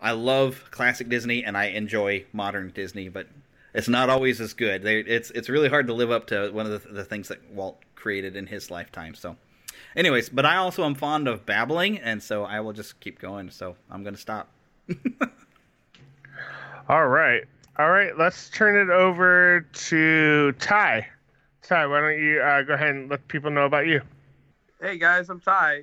[0.00, 3.26] I love classic Disney and I enjoy modern Disney, but
[3.74, 4.82] it's not always as good.
[4.82, 7.50] They, it's it's really hard to live up to one of the, the things that
[7.50, 9.14] Walt created in his lifetime.
[9.14, 9.36] So,
[9.96, 13.50] anyways, but I also am fond of babbling, and so I will just keep going.
[13.50, 14.48] So I'm going to stop.
[16.88, 17.44] All right.
[17.78, 18.16] All right.
[18.16, 21.06] Let's turn it over to Ty.
[21.62, 24.00] Ty, why don't you uh, go ahead and let people know about you?
[24.80, 25.82] Hey guys, I'm Ty.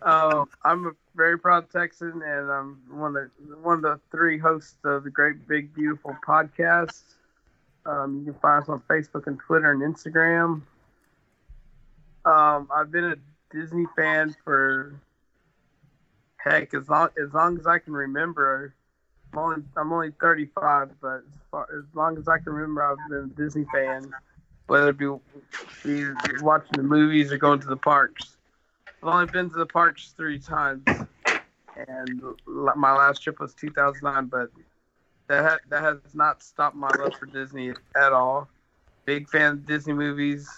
[0.00, 4.38] uh, I'm a very proud Texan, and I'm one of the one of the three
[4.38, 7.00] hosts of the Great Big Beautiful podcast.
[7.86, 10.62] Um, you can find us on Facebook and Twitter and Instagram.
[12.24, 13.16] Um, I've been a
[13.50, 15.00] Disney fan for
[16.36, 18.74] heck as long as long as I can remember.
[19.32, 23.10] I'm only I'm only 35, but as, far, as long as I can remember, I've
[23.10, 24.10] been a Disney fan,
[24.66, 25.06] whether it be,
[25.84, 26.06] be
[26.40, 28.35] watching the movies or going to the parks.
[29.02, 30.84] I've only been to the parks three times,
[31.88, 34.26] and my last trip was 2009.
[34.26, 34.50] But
[35.28, 38.48] that ha- that has not stopped my love for Disney at all.
[39.04, 40.48] Big fan of Disney movies,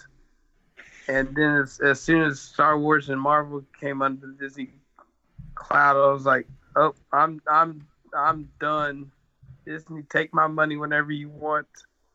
[1.07, 4.69] and then as, as soon as Star Wars and Marvel came under the Disney
[5.55, 7.85] cloud, I was like, oh, I'm I'm
[8.15, 9.11] I'm done.
[9.65, 11.67] Disney, take my money whenever you want.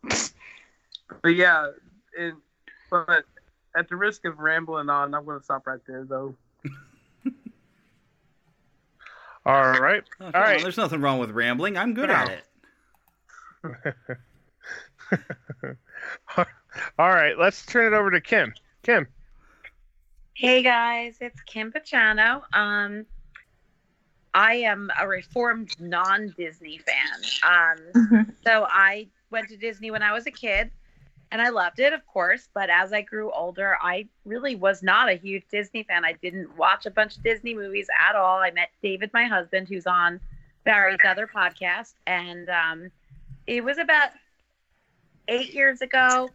[1.23, 1.71] But yeah,
[2.19, 2.35] and
[2.91, 3.25] but
[3.77, 6.35] at the risk of rambling on, I'm going to stop right there, though.
[9.47, 10.05] All right.
[10.21, 10.63] Oh, All come on.
[10.63, 11.77] There's nothing wrong with rambling.
[11.77, 12.45] I'm good at it.
[16.99, 17.39] All right.
[17.39, 18.55] Let's turn it over to Kim.
[18.83, 19.07] Kim.
[20.37, 22.43] Hey guys, it's Kim Pachano.
[22.53, 23.07] Um,
[24.35, 27.23] I am a reformed non-Disney fan.
[27.49, 30.73] Um, so I went to Disney when I was a kid,
[31.35, 32.49] and I loved it, of course.
[32.55, 36.05] But as I grew older, I really was not a huge Disney fan.
[36.05, 38.39] I didn't watch a bunch of Disney movies at all.
[38.39, 40.21] I met David, my husband, who's on
[40.63, 42.91] Barry's other podcast, and um,
[43.49, 44.11] it was about
[45.27, 46.31] eight years ago.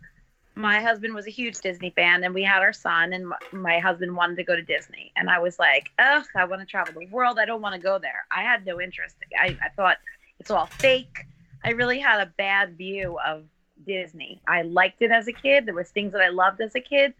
[0.56, 4.18] My husband was a huge Disney fan, and we had our son, and my husband
[4.18, 5.14] wanted to go to Disney.
[5.16, 7.40] And I was like, ugh, I want to travel the world.
[7.40, 8.26] I don't want to go there.
[8.32, 9.16] I had no interest.
[9.40, 9.96] I, I thought
[10.42, 11.26] it's all fake.
[11.64, 13.46] I really had a bad view of
[13.86, 14.42] Disney.
[14.48, 15.66] I liked it as a kid.
[15.66, 17.14] There was things that I loved as a kid,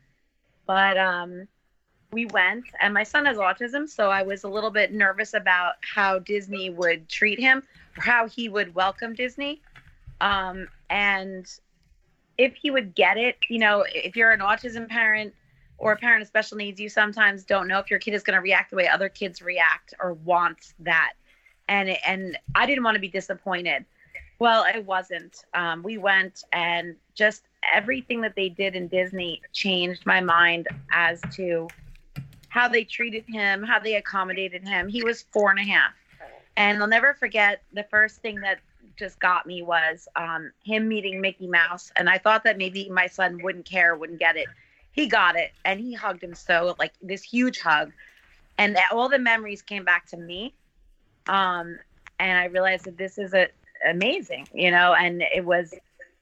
[0.66, 1.48] but um,
[2.12, 5.74] we went, and my son has autism, so I was a little bit nervous about
[5.82, 7.64] how Disney would treat him,
[7.98, 9.62] or how he would welcome Disney,
[10.22, 11.48] um, and
[12.38, 13.38] if he would get it.
[13.48, 15.34] You know, if you're an autism parent
[15.78, 18.36] or a parent of special needs, you sometimes don't know if your kid is going
[18.36, 21.14] to react the way other kids react or want that,
[21.68, 23.86] and and I didn't want to be disappointed.
[24.40, 25.44] Well, it wasn't.
[25.54, 31.22] Um, we went and just everything that they did in Disney changed my mind as
[31.34, 31.68] to
[32.48, 34.88] how they treated him, how they accommodated him.
[34.88, 35.92] He was four and a half.
[36.56, 38.60] And I'll never forget the first thing that
[38.98, 41.92] just got me was um, him meeting Mickey Mouse.
[41.96, 44.48] And I thought that maybe my son wouldn't care, wouldn't get it.
[44.92, 47.92] He got it and he hugged him so, like this huge hug.
[48.58, 50.54] And all the memories came back to me.
[51.28, 51.78] Um,
[52.20, 53.48] and I realized that this is a,
[53.86, 55.74] amazing, you know, and it was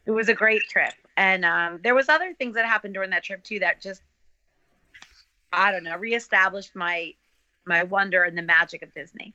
[0.05, 0.93] it was a great trip.
[1.16, 4.01] And um, there was other things that happened during that trip too that just
[5.51, 7.14] I don't know reestablished my
[7.66, 9.34] my wonder and the magic of Disney.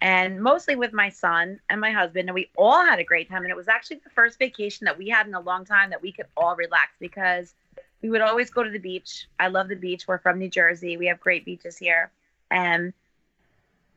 [0.00, 3.42] And mostly with my son and my husband, and we all had a great time.
[3.42, 6.02] And it was actually the first vacation that we had in a long time that
[6.02, 7.54] we could all relax because
[8.02, 9.26] we would always go to the beach.
[9.40, 10.06] I love the beach.
[10.06, 10.98] We're from New Jersey.
[10.98, 12.10] We have great beaches here.
[12.50, 12.92] And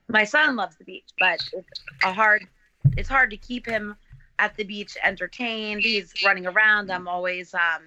[0.08, 2.48] my son loves the beach, but it's a hard
[2.96, 3.96] it's hard to keep him
[4.40, 5.82] at the beach entertained.
[5.82, 6.92] He's running around.
[6.92, 7.84] I'm always um,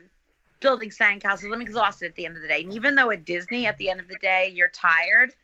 [0.61, 1.53] building sandcastles.
[1.53, 2.62] I'm exhausted at the end of the day.
[2.62, 5.34] And even though at Disney, at the end of the day, you're tired.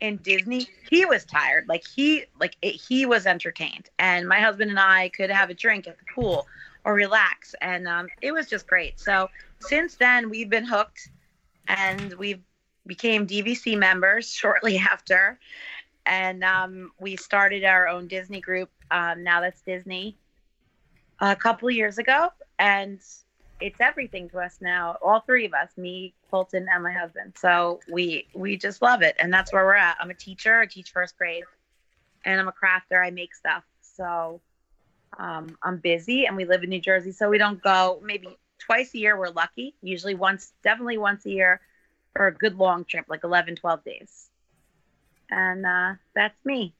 [0.00, 1.68] In Disney, he was tired.
[1.68, 5.54] Like he, like it, he was entertained, and my husband and I could have a
[5.54, 6.46] drink at the pool
[6.84, 9.00] or relax, and um, it was just great.
[9.00, 9.30] So
[9.60, 11.08] since then, we've been hooked,
[11.66, 12.42] and we
[12.86, 15.38] became DVC members shortly after,
[16.06, 18.70] and um, we started our own Disney group.
[18.90, 20.16] Um, now that's Disney.
[21.20, 22.28] A couple years ago,
[22.58, 23.00] and
[23.60, 24.96] it's everything to us now.
[25.02, 27.34] All three of us, me, Colton, and my husband.
[27.38, 29.96] So we we just love it, and that's where we're at.
[29.98, 30.60] I'm a teacher.
[30.60, 31.44] I teach first grade,
[32.24, 33.04] and I'm a crafter.
[33.04, 33.64] I make stuff.
[33.80, 34.40] So
[35.18, 38.00] um, I'm busy, and we live in New Jersey, so we don't go.
[38.04, 38.28] Maybe
[38.58, 39.18] twice a year.
[39.18, 39.74] We're lucky.
[39.80, 41.62] Usually once, definitely once a year,
[42.12, 44.28] for a good long trip, like 11, 12 days
[45.30, 46.74] and uh, that's me,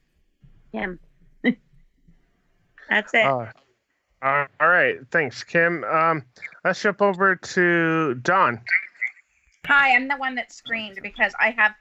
[0.72, 0.98] him.
[2.88, 3.24] that's it.
[3.26, 3.46] Uh,
[4.22, 5.84] Uh, all right, thanks, Kim.
[5.84, 6.24] Um,
[6.64, 8.60] let's jump over to Don.
[9.66, 11.74] Hi, I'm the one that screamed because I have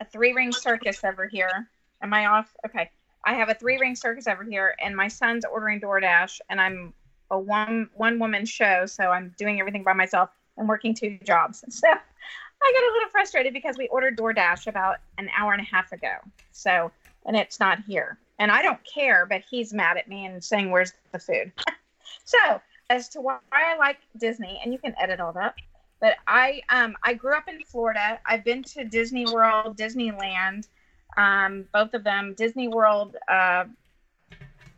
[0.00, 1.68] a three ring circus over here.
[2.02, 2.54] Am I off?
[2.66, 2.90] Okay.
[3.24, 6.94] I have a three ring circus over here, and my son's ordering DoorDash, and I'm
[7.30, 11.64] a one one woman show, so I'm doing everything by myself and working two jobs.
[11.70, 11.88] So
[12.62, 15.92] I got a little frustrated because we ordered DoorDash about an hour and a half
[15.92, 16.16] ago.
[16.52, 16.90] So
[17.26, 18.18] and it's not here.
[18.38, 21.52] And I don't care, but he's mad at me and saying, Where's the food?
[22.24, 25.54] so as to why I like Disney, and you can edit all that.
[26.00, 28.18] But I um I grew up in Florida.
[28.26, 30.66] I've been to Disney World, Disneyland,
[31.16, 32.34] um, both of them.
[32.36, 33.64] Disney World, uh,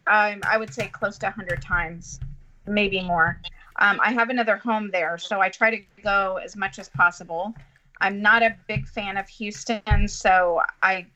[0.06, 2.18] um, I would say close to 100 times,
[2.66, 3.40] maybe more.
[3.76, 7.54] Um, I have another home there, so I try to go as much as possible.
[8.02, 11.06] I'm not a big fan of Houston, so I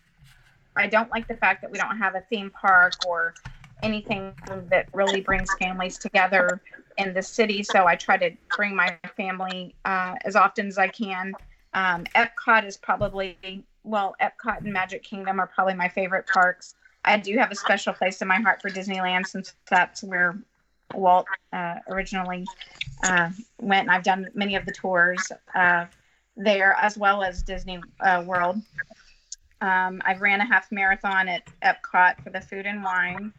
[0.77, 3.35] I don't like the fact that we don't have a theme park or
[3.83, 4.35] anything
[4.71, 6.63] that really brings families together
[6.97, 7.63] in the city.
[7.63, 11.37] So I try to bring my family uh, as often as I can.
[11.75, 16.75] Um, Epcot is probably well, Epcot and Magic Kingdom are probably my favorite parks.
[17.05, 20.39] I do have a special place in my heart for Disneyland since that's where
[20.93, 22.51] Walt uh, originally
[23.03, 23.31] uh,
[23.61, 25.87] went, and I've done many of the tours uh,
[26.37, 28.61] there as well as Disney uh, World.
[29.61, 33.33] Um, I've ran a half marathon at Epcot for the food and wine.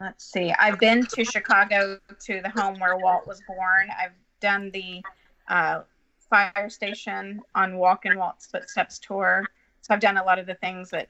[0.00, 0.52] Let's see.
[0.58, 3.88] I've been to Chicago to the home where Walt was born.
[3.90, 5.02] I've done the
[5.48, 5.82] uh,
[6.30, 9.44] fire station on Walk in Walt's Footsteps tour.
[9.82, 11.08] So I've done a lot of the things that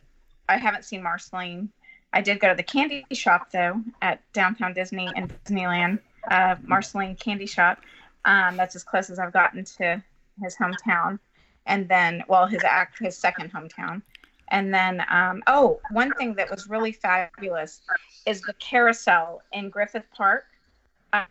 [0.49, 1.71] I haven't seen Marceline.
[2.13, 6.01] I did go to the candy shop though at downtown Disney and Disneyland,
[6.31, 7.81] uh, Marceline Candy Shop.
[8.25, 10.03] Um, that's as close as I've gotten to
[10.43, 11.19] his hometown,
[11.67, 14.03] and then well, his act his second hometown,
[14.49, 17.81] and then um, oh, one thing that was really fabulous
[18.27, 20.45] is the carousel in Griffith Park.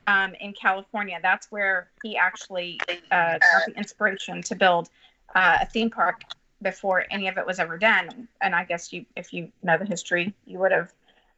[0.07, 2.79] Um, in California, that's where he actually
[3.11, 4.89] uh, got the inspiration to build
[5.35, 6.21] uh, a theme park
[6.61, 8.29] before any of it was ever done.
[8.41, 10.93] And I guess you, if you know the history, you would have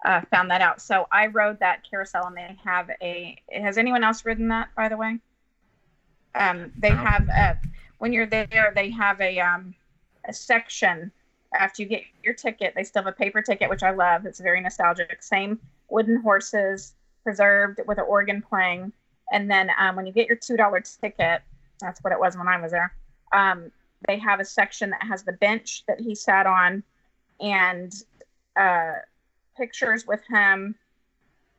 [0.06, 0.80] uh, found that out.
[0.82, 3.38] So I rode that carousel, and they have a.
[3.52, 5.18] Has anyone else ridden that, by the way?
[6.36, 7.58] Um, they have a,
[8.00, 9.74] when you're there, they have a um,
[10.28, 11.12] a section
[11.54, 12.74] after you get your ticket.
[12.76, 14.26] They still have a paper ticket, which I love.
[14.26, 15.22] It's very nostalgic.
[15.24, 15.60] Same
[15.90, 18.92] wooden horses preserved with an organ playing.
[19.32, 21.42] And then um, when you get your two dollar ticket,
[21.80, 22.94] that's what it was when I was there.
[23.32, 23.72] Um,
[24.08, 26.84] they have a section that has the bench that he sat on
[27.40, 27.94] and
[28.56, 28.94] uh,
[29.58, 30.76] pictures with him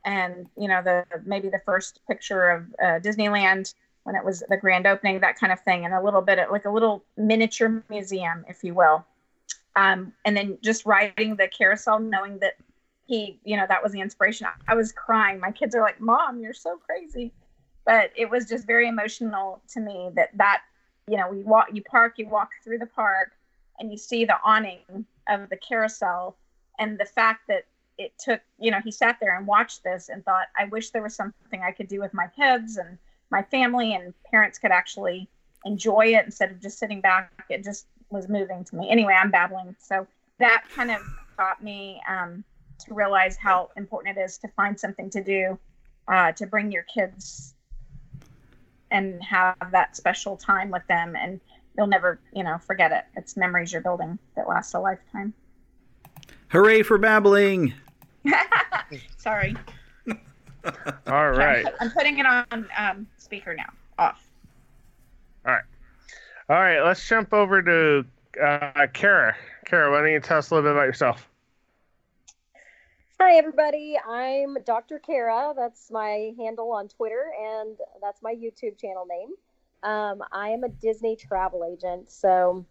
[0.04, 3.74] and you know the maybe the first picture of uh, disneyland
[4.06, 6.50] when it was the grand opening that kind of thing and a little bit of
[6.50, 9.04] like a little miniature museum if you will.
[9.74, 12.54] Um, and then just riding the carousel knowing that
[13.06, 14.46] he you know that was the inspiration.
[14.46, 15.40] I, I was crying.
[15.40, 17.32] My kids are like mom you're so crazy.
[17.84, 20.62] But it was just very emotional to me that that
[21.08, 23.32] you know, you walk, you park, you walk through the park,
[23.78, 24.80] and you see the awning
[25.28, 26.36] of the carousel,
[26.78, 27.64] and the fact that
[27.98, 31.02] it took, you know, he sat there and watched this and thought, I wish there
[31.02, 32.98] was something I could do with my kids and
[33.30, 35.28] my family, and parents could actually
[35.64, 37.30] enjoy it instead of just sitting back.
[37.48, 38.90] It just was moving to me.
[38.90, 40.06] Anyway, I'm babbling, so
[40.38, 41.00] that kind of
[41.36, 42.44] taught me um,
[42.86, 45.58] to realize how important it is to find something to do
[46.08, 47.54] uh, to bring your kids
[48.90, 51.16] and have that special time with them.
[51.16, 51.40] And
[51.76, 53.04] you'll never you know forget it.
[53.16, 55.34] It's memories you're building that last a lifetime.
[56.48, 57.74] Hooray for babbling!
[59.18, 59.56] Sorry
[61.06, 64.28] all right i'm putting it on um, speaker now off
[65.44, 65.64] all right
[66.48, 68.04] all right let's jump over to
[68.42, 71.28] uh, kara kara why don't you tell us a little bit about yourself
[73.18, 73.96] Hi, everybody.
[74.06, 74.98] I'm Dr.
[74.98, 75.54] Kara.
[75.56, 79.30] That's my handle on Twitter, and that's my YouTube channel name.
[79.82, 82.10] Um, I am a Disney travel agent.
[82.10, 82.66] So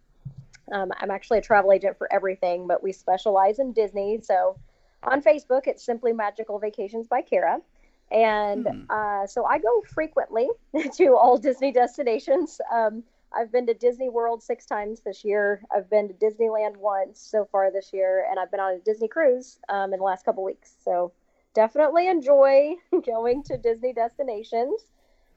[0.70, 4.20] um, I'm actually a travel agent for everything, but we specialize in Disney.
[4.22, 4.56] So
[5.02, 7.60] on Facebook, it's simply Magical Vacations by Kara.
[8.10, 8.82] And hmm.
[8.88, 10.48] uh, so I go frequently
[10.94, 12.60] to all Disney destinations.
[12.72, 13.02] Um,
[13.36, 15.62] I've been to Disney World six times this year.
[15.74, 19.08] I've been to Disneyland once so far this year, and I've been on a Disney
[19.08, 20.74] cruise um, in the last couple weeks.
[20.84, 21.12] So
[21.54, 24.80] definitely enjoy going to Disney destinations.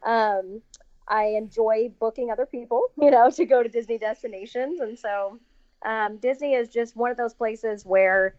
[0.04, 0.62] Um,
[1.08, 5.40] I enjoy booking other people, you know, to go to Disney destinations, and so
[5.84, 8.36] um, Disney is just one of those places where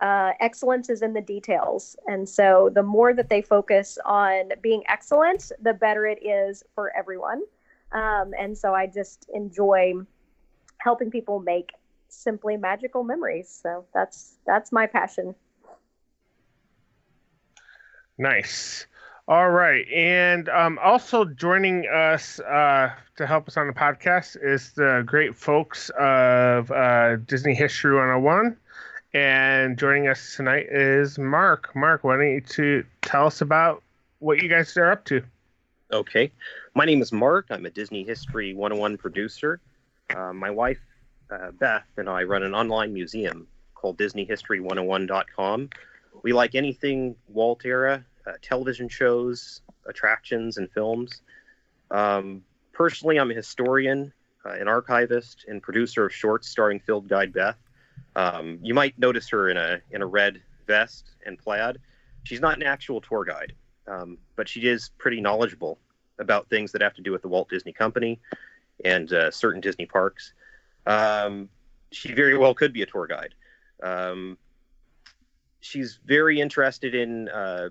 [0.00, 1.96] uh, excellence is in the details.
[2.06, 6.92] And so the more that they focus on being excellent, the better it is for
[6.96, 7.42] everyone.
[7.92, 9.94] Um, and so I just enjoy
[10.78, 11.72] helping people make
[12.08, 13.48] simply magical memories.
[13.62, 15.34] So that's that's my passion.
[18.18, 18.86] Nice.
[19.26, 24.72] All right, and um, also joining us uh, to help us on the podcast is
[24.72, 28.54] the great folks of uh, Disney History 101.
[29.14, 31.70] And joining us tonight is Mark.
[31.76, 33.80] Mark, why don't you to tell us about
[34.18, 35.22] what you guys are up to?
[35.92, 36.32] Okay.
[36.74, 37.46] My name is Mark.
[37.50, 39.60] I'm a Disney History 101 producer.
[40.12, 40.80] Uh, my wife,
[41.30, 43.46] uh, Beth, and I run an online museum
[43.76, 45.70] called DisneyHistory101.com.
[46.24, 51.22] We like anything Walt era, uh, television shows, attractions, and films.
[51.92, 52.42] Um,
[52.72, 54.12] personally, I'm a historian,
[54.44, 57.58] uh, an archivist, and producer of shorts starring Field Guide Beth.
[58.16, 61.78] Um, you might notice her in a in a red vest and plaid.
[62.24, 63.54] She's not an actual tour guide,
[63.86, 65.78] um, but she is pretty knowledgeable
[66.18, 68.20] about things that have to do with the Walt Disney Company
[68.84, 70.32] and uh, certain Disney parks.
[70.86, 71.48] Um,
[71.90, 73.34] she very well could be a tour guide.
[73.82, 74.38] Um,
[75.60, 77.70] she's very interested in uh,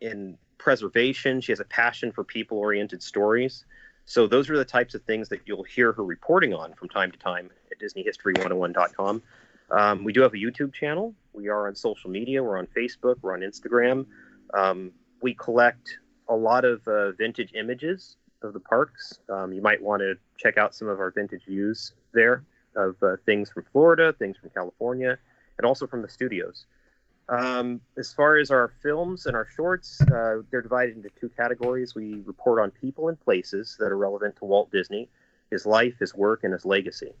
[0.00, 1.40] in preservation.
[1.40, 3.64] She has a passion for people oriented stories.
[4.06, 7.10] So those are the types of things that you'll hear her reporting on from time
[7.10, 9.22] to time at DisneyHistory101.com.
[9.70, 11.14] Um, we do have a YouTube channel.
[11.32, 12.42] We are on social media.
[12.42, 13.16] We're on Facebook.
[13.22, 14.06] We're on Instagram.
[14.52, 15.98] Um, we collect
[16.28, 19.18] a lot of uh, vintage images of the parks.
[19.28, 22.44] Um, you might want to check out some of our vintage views there
[22.76, 25.18] of uh, things from Florida, things from California,
[25.58, 26.66] and also from the studios.
[27.28, 31.94] Um, as far as our films and our shorts, uh, they're divided into two categories.
[31.94, 35.08] We report on people and places that are relevant to Walt Disney,
[35.50, 37.14] his life, his work, and his legacy.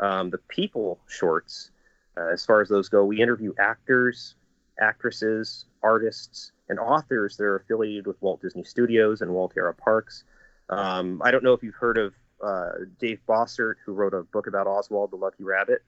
[0.00, 1.70] Um, the people shorts,
[2.16, 4.34] uh, as far as those go, we interview actors,
[4.80, 10.24] actresses, artists, and authors that are affiliated with Walt Disney Studios and Walt era parks.
[10.68, 12.70] Um, I don't know if you've heard of uh,
[13.00, 15.82] Dave Bossert, who wrote a book about Oswald the Lucky Rabbit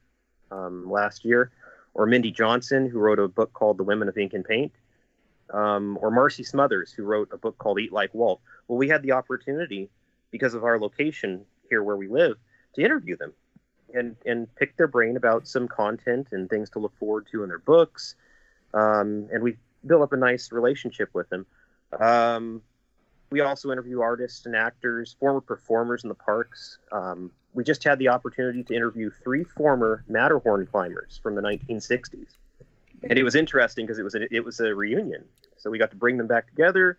[0.51, 1.53] um, last year
[1.95, 4.73] or Mindy Johnson, who wrote a book called The Women of Ink and Paint,
[5.53, 8.41] um, or Marcy Smothers, who wrote a book called Eat Like Walt.
[8.69, 9.91] Well, we had the opportunity,
[10.31, 12.37] because of our location here where we live,
[12.75, 13.33] to interview them
[13.95, 17.49] and, and pick their brain about some content and things to look forward to in
[17.49, 18.15] their books.
[18.75, 21.47] Um, and we build up a nice relationship with them.
[21.99, 22.63] Um,
[23.31, 26.79] we also interview artists and actors, former performers in the parks.
[26.93, 32.29] Um, we just had the opportunity to interview three former Matterhorn climbers from the 1960s,
[33.03, 35.25] and it was interesting because it was a, it was a reunion.
[35.57, 36.99] So we got to bring them back together,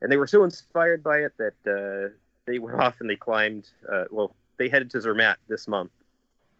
[0.00, 2.14] and they were so inspired by it that uh,
[2.46, 3.68] they went off and they climbed.
[3.90, 5.90] Uh, well, they headed to Zermatt this month.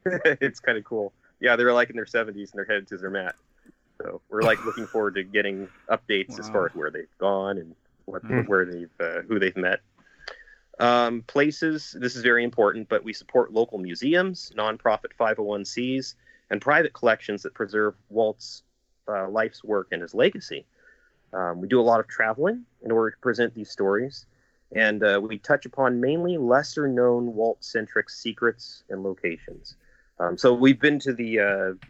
[0.40, 1.12] it's kind of cool.
[1.40, 3.34] Yeah, they were like in their 70s and they're headed to Zermatt.
[4.00, 6.36] So we're like looking forward to getting updates wow.
[6.38, 7.74] as far as where they've gone and
[8.04, 8.46] what mm.
[8.48, 9.80] where they've uh, who they've met.
[10.78, 16.14] Um, places, this is very important, but we support local museums, nonprofit 501cs,
[16.50, 18.62] and private collections that preserve Walt's
[19.06, 20.64] uh, life's work and his legacy.
[21.32, 24.26] Um, we do a lot of traveling in order to present these stories,
[24.74, 29.76] and uh, we touch upon mainly lesser known Walt centric secrets and locations.
[30.18, 31.86] Um, so we've been to the uh,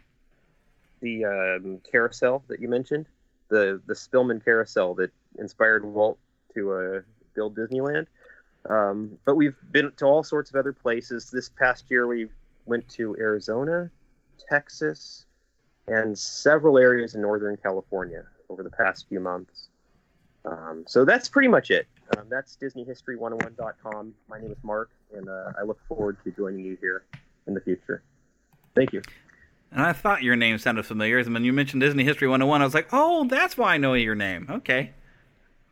[1.01, 3.07] the um, carousel that you mentioned,
[3.49, 6.17] the the Spillman carousel that inspired Walt
[6.55, 7.01] to uh,
[7.35, 8.07] build Disneyland.
[8.69, 11.29] Um, but we've been to all sorts of other places.
[11.29, 12.29] This past year, we
[12.65, 13.89] went to Arizona,
[14.49, 15.25] Texas,
[15.87, 19.67] and several areas in Northern California over the past few months.
[20.45, 21.87] Um, so that's pretty much it.
[22.17, 24.13] Um, that's DisneyHistory101.com.
[24.29, 27.03] My name is Mark, and uh, I look forward to joining you here
[27.47, 28.03] in the future.
[28.75, 29.01] Thank you.
[29.71, 31.17] And I thought your name sounded familiar.
[31.17, 33.93] And when you mentioned Disney History 101, I was like, oh, that's why I know
[33.93, 34.47] your name.
[34.49, 34.91] Okay.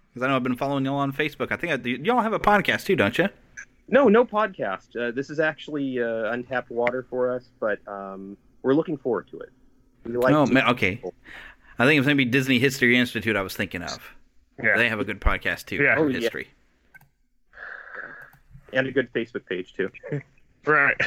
[0.09, 1.51] Because I know I've been following y'all on Facebook.
[1.51, 3.29] I think I, y'all have a podcast too, don't you?
[3.87, 4.95] No, no podcast.
[4.95, 9.39] Uh, this is actually uh, untapped water for us, but um, we're looking forward to
[9.39, 9.49] it.
[10.05, 10.95] We like oh, man, okay.
[10.95, 11.13] People.
[11.77, 13.99] I think it was maybe Disney History Institute I was thinking of.
[14.61, 14.77] Yeah.
[14.77, 15.77] They have a good podcast too.
[15.77, 15.95] Yeah.
[15.97, 16.47] Oh, history.
[18.73, 18.79] Yeah.
[18.79, 19.91] And a good Facebook page too.
[20.65, 20.99] right.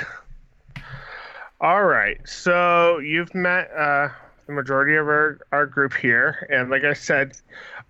[1.61, 2.19] All right.
[2.29, 4.09] So you've met uh,
[4.47, 6.47] the majority of our, our group here.
[6.51, 7.37] And like I said,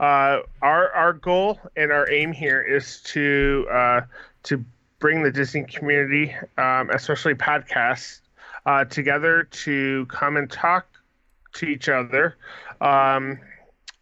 [0.00, 4.00] uh, our our goal and our aim here is to uh,
[4.44, 4.64] to
[4.98, 8.20] bring the Disney community, um, especially podcasts,
[8.66, 10.86] uh, together to come and talk
[11.54, 12.36] to each other
[12.80, 13.38] um,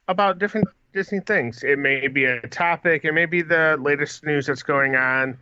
[0.08, 1.62] about different Disney things.
[1.62, 5.38] It may be a topic, it may be the latest news that's going on.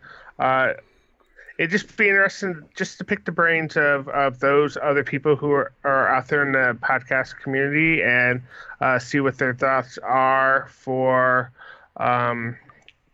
[1.60, 5.52] It'd just be interesting just to pick the brains of, of those other people who
[5.52, 8.40] are, are out there in the podcast community and
[8.80, 11.52] uh, see what their thoughts are for
[11.98, 12.56] um,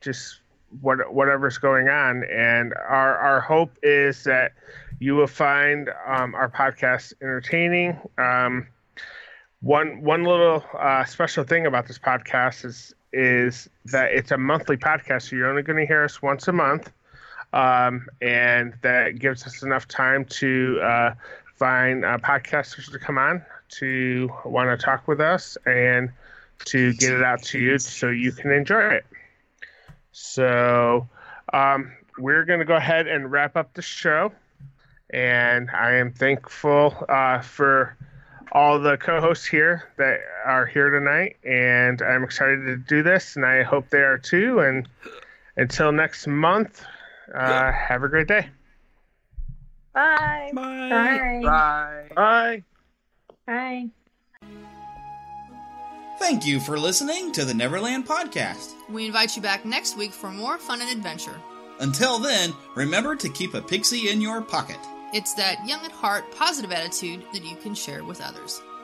[0.01, 0.38] just
[0.80, 2.22] what whatever's going on.
[2.22, 4.53] And our our hope is that
[5.01, 7.99] you will find um, our podcast entertaining.
[8.16, 8.68] Um,
[9.61, 14.76] one one little uh, special thing about this podcast is is that it's a monthly
[14.76, 16.92] podcast, so you're only going to hear us once a month,
[17.57, 21.15] um, and that gives us enough time to uh,
[21.55, 26.11] find uh, podcasters to come on to want to talk with us and
[26.67, 29.07] to get it out to you so you can enjoy it.
[30.13, 31.09] So
[31.53, 34.33] um, we're going to go ahead and wrap up the show.
[35.09, 37.97] And I am thankful uh, for
[38.53, 43.45] all the co-hosts here that are here tonight, and I'm excited to do this, and
[43.45, 44.61] I hope they are too.
[44.61, 44.89] And
[45.57, 46.85] until next month,
[47.35, 48.49] uh, have a great day.
[49.93, 50.51] Bye.
[50.55, 51.41] Bye.
[51.43, 52.09] Bye.
[52.14, 52.62] Bye.
[53.47, 53.91] Bye.
[56.18, 58.72] Thank you for listening to the Neverland Podcast.
[58.89, 61.37] We invite you back next week for more fun and adventure.
[61.81, 64.79] Until then, remember to keep a pixie in your pocket.
[65.12, 68.61] It's that young at heart, positive attitude that you can share with others.